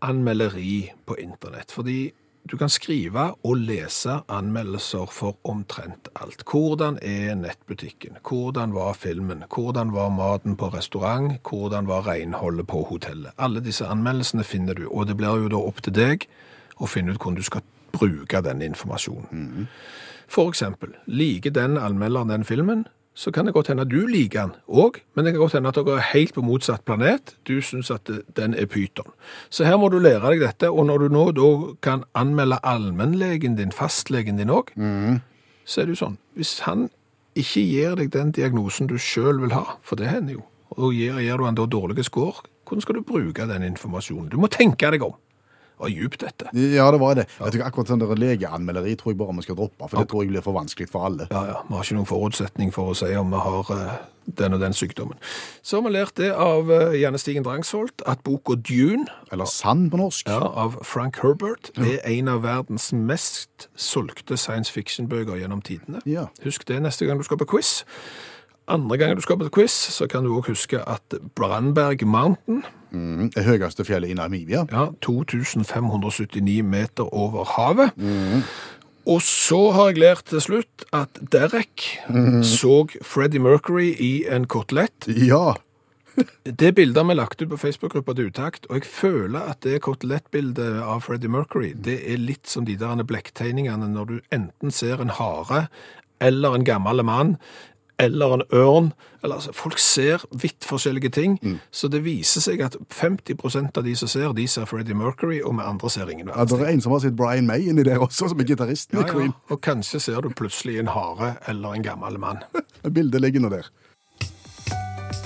anmelderi 0.04 0.92
på 1.08 1.18
internett, 1.20 1.72
fordi 1.74 2.14
du 2.46 2.56
kan 2.56 2.70
skrive 2.70 3.30
og 3.44 3.56
lese 3.58 4.20
anmeldelser 4.30 5.10
for 5.10 5.36
omtrent 5.48 6.08
alt. 6.14 6.44
Hvordan 6.46 6.98
er 7.02 7.34
nettbutikken? 7.34 8.20
Hvordan 8.22 8.74
var 8.74 8.94
filmen? 8.94 9.44
Hvordan 9.50 9.92
var 9.94 10.12
maten 10.14 10.56
på 10.56 10.68
restaurant? 10.74 11.40
Hvordan 11.42 11.88
var 11.88 12.06
renholdet 12.06 12.66
på 12.66 12.84
hotellet? 12.90 13.34
Alle 13.38 13.60
disse 13.60 13.86
anmeldelsene 13.86 14.44
finner 14.44 14.74
du, 14.74 14.86
og 14.86 15.08
det 15.08 15.16
blir 15.16 15.42
jo 15.42 15.48
da 15.48 15.62
opp 15.62 15.82
til 15.82 15.96
deg 15.96 16.28
å 16.78 16.86
finne 16.86 17.14
ut 17.14 17.18
hvordan 17.18 17.40
du 17.40 17.46
skal 17.46 17.66
bruke 17.96 18.42
den 18.44 18.62
informasjonen. 18.62 19.66
For 20.28 20.50
eksempel, 20.52 20.94
liker 21.06 21.50
den 21.50 21.78
anmelderen 21.78 22.30
den 22.30 22.44
filmen, 22.44 22.86
så 23.16 23.32
kan 23.32 23.48
det 23.48 23.54
godt 23.56 23.70
hende 23.72 23.86
at 23.86 23.88
du 23.88 24.02
liker 24.06 24.42
den 24.42 24.50
òg, 24.68 24.98
men 25.16 25.24
det 25.24 25.32
kan 25.32 25.40
godt 25.40 25.54
hende 25.56 25.70
at 25.72 25.78
dere 25.78 25.96
er 25.96 26.08
helt 26.12 26.34
på 26.36 26.42
motsatt 26.44 26.84
planet. 26.84 27.32
Du 27.48 27.54
syns 27.64 27.88
at 27.90 28.10
den 28.36 28.54
er 28.54 28.68
pyton. 28.68 29.08
Så 29.48 29.64
her 29.64 29.78
må 29.80 29.88
du 29.88 29.96
lære 29.98 30.34
deg 30.34 30.44
dette, 30.44 30.68
og 30.68 30.84
når 30.86 31.06
du 31.06 31.14
nå 31.14 31.24
da 31.36 31.48
kan 31.82 32.04
anmelde 32.14 32.60
allmennlegen 32.62 33.56
din, 33.56 33.72
fastlegen 33.72 34.36
din 34.36 34.52
òg, 34.52 34.68
så 35.64 35.80
er 35.80 35.88
det 35.88 35.96
jo 35.96 36.02
sånn 36.04 36.18
Hvis 36.36 36.58
han 36.68 36.90
ikke 37.36 37.64
gir 37.64 37.96
deg 37.96 38.12
den 38.12 38.34
diagnosen 38.36 38.86
du 38.86 38.98
sjøl 39.00 39.40
vil 39.40 39.56
ha, 39.56 39.78
for 39.82 39.96
det 39.96 40.12
hender 40.12 40.36
jo, 40.36 40.44
og 40.76 40.92
gir, 40.92 41.16
gir 41.20 41.40
du 41.40 41.44
han 41.48 41.56
da 41.56 41.64
dårlige 41.66 42.04
score, 42.04 42.44
hvordan 42.68 42.84
skal 42.84 42.98
du 42.98 43.06
bruke 43.06 43.48
den 43.48 43.64
informasjonen? 43.64 44.28
Du 44.28 44.36
må 44.36 44.48
tenke 44.52 44.90
deg 44.92 45.04
om. 45.06 45.16
Og 45.76 45.90
djupt 45.92 46.22
dette. 46.24 46.48
Ja, 46.56 46.86
det 46.90 47.00
var 47.02 47.14
det. 47.18 47.26
Jeg 47.36 47.52
tror 47.52 47.64
Akkurat 47.66 47.90
sånn 47.92 48.00
der 48.00 48.16
legeanmelderi 48.16 48.94
tror 48.96 49.12
jeg 49.12 49.18
bare 49.20 49.34
vi 49.36 49.44
skal 49.44 49.58
droppe, 49.58 49.88
for 49.90 50.00
det 50.00 50.08
tror 50.08 50.22
jeg 50.24 50.30
blir 50.32 50.44
for 50.44 50.56
vanskelig 50.56 50.88
for 50.88 51.04
alle. 51.08 51.26
Ja, 51.28 51.42
ja, 51.50 51.56
vi 51.68 51.74
har 51.76 51.84
ikke 51.84 51.96
noen 51.98 52.08
forutsetning 52.08 52.72
for 52.72 52.92
å 52.92 52.96
si 52.96 53.10
om 53.20 53.34
vi 53.34 53.40
har 53.44 53.72
eh, 53.76 53.90
den 54.40 54.56
og 54.56 54.62
den 54.64 54.72
sykdommen. 54.74 55.18
Så 55.60 55.76
har 55.76 55.84
vi 55.84 55.92
lært 55.92 56.16
det 56.16 56.30
av 56.32 56.70
eh, 56.72 56.96
Janne 57.02 57.20
Stigen 57.20 57.44
Drangsholt, 57.44 58.06
at 58.08 58.24
boka 58.24 58.56
Dune 58.56 59.04
Eller 59.32 59.44
sand 59.50 59.90
på 59.92 60.00
norsk. 60.00 60.30
ja, 60.32 60.40
av 60.40 60.78
Frank 60.86 61.20
Herbert 61.22 61.70
er 61.76 62.00
en 62.08 62.32
av 62.32 62.40
verdens 62.46 62.88
mest 62.96 63.68
solgte 63.76 64.38
science 64.40 64.72
fiction-bøker 64.72 65.36
gjennom 65.42 65.60
tidene. 65.60 66.00
Ja. 66.08 66.28
Husk 66.46 66.64
det 66.70 66.80
neste 66.82 67.04
gang 67.04 67.20
du 67.20 67.26
skal 67.28 67.38
på 67.42 67.50
quiz. 67.52 67.82
Andre 68.68 68.96
gang 68.98 69.14
du 69.16 69.20
skal 69.22 69.38
på 69.38 69.48
quiz, 69.54 69.70
så 69.94 70.08
kan 70.10 70.24
du 70.24 70.32
også 70.36 70.48
huske 70.54 70.80
at 70.88 71.14
Brandberg 71.34 72.06
Mountain, 72.06 72.64
Mm, 72.92 73.30
Det 73.34 73.42
høyeste 73.44 73.84
fjellet 73.84 74.08
i 74.10 74.14
Namibia. 74.14 74.64
ja, 74.72 74.86
2579 75.02 76.62
meter 76.64 77.14
over 77.14 77.44
havet. 77.44 77.90
Og 79.06 79.20
så 79.22 79.72
har 79.72 79.90
jeg 79.90 79.98
lært 79.98 80.24
til 80.30 80.40
slutt 80.40 80.84
at 80.92 81.18
Derek 81.32 81.84
så 82.46 82.86
Freddie 83.02 83.42
Mercury 83.42 83.92
i 84.00 84.24
en 84.30 84.46
kotelett. 84.46 85.06
Ja. 85.08 85.54
Det 86.46 86.74
bildet 86.74 87.04
vi 87.06 87.14
lagt 87.14 87.42
ut 87.42 87.50
på 87.50 87.58
Facebook-gruppa 87.60 88.14
til 88.16 88.30
Utakt, 88.30 88.66
og 88.70 88.76
jeg 88.80 88.84
føler 88.88 89.50
at 89.50 89.60
det 89.66 89.82
kotelettbildet 89.84 90.80
av 90.82 91.02
Freddie 91.04 91.28
Mercury, 91.28 91.74
det 91.74 91.98
er 92.08 92.16
litt 92.16 92.46
som 92.48 92.64
de 92.64 92.76
der 92.80 93.02
blekktegningene 93.04 93.90
når 93.92 94.04
du 94.06 94.20
enten 94.32 94.70
ser 94.72 95.02
en 95.04 95.10
hare, 95.12 95.66
eller 96.20 96.54
en 96.56 96.64
gammel 96.64 97.04
mann, 97.04 97.36
eller 97.98 98.34
en 98.34 98.42
ørn. 98.52 98.92
Eller, 99.22 99.34
altså, 99.34 99.52
folk 99.56 99.78
ser 99.78 100.22
vidt 100.42 100.66
forskjellige 100.68 101.10
ting, 101.10 101.38
så 101.74 101.88
det 101.88 102.04
viser 102.04 102.44
seg 102.44 102.60
at 102.62 102.76
50% 102.94 103.78
av 103.78 103.86
de 103.86 103.94
som 103.98 104.10
ser, 104.10 104.28
de 104.36 104.46
ser 104.46 104.68
Freddie 104.70 104.94
Mercury, 104.94 105.40
og 105.42 105.56
vi 105.58 105.66
andre 105.66 105.90
ser 105.90 106.12
ingen 106.12 106.28
ja. 106.28 106.36
verdens 106.36 106.60
Det 106.60 106.68
er 106.68 106.74
en 106.74 106.84
som 106.84 106.94
har 106.94 107.02
sett 107.02 107.16
Brian 107.18 107.48
May 107.48 107.66
inni 107.66 107.82
der 107.86 107.98
også, 107.98 108.30
som 108.30 108.40
er 108.40 108.46
gitaristen 108.46 109.00
i 109.00 109.02
Ja, 109.02 109.24
ja. 109.26 109.32
Og 109.50 109.60
kanskje 109.64 110.00
ser 110.00 110.20
du 110.22 110.30
plutselig 110.30 110.78
en 110.78 110.92
hare 110.92 111.34
eller 111.48 111.74
en 111.74 111.82
gammel 111.82 112.20
mann. 112.22 112.44
Bildet 112.94 113.24
ligger 113.24 113.46
nå 113.46 113.52
der. 113.56 113.72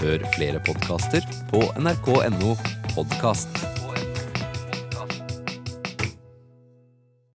Hør 0.01 0.25
flere 0.33 0.63
podkaster 0.65 1.27
på 1.51 1.61
nrk.no 1.77 2.57
podkast. 2.95 3.67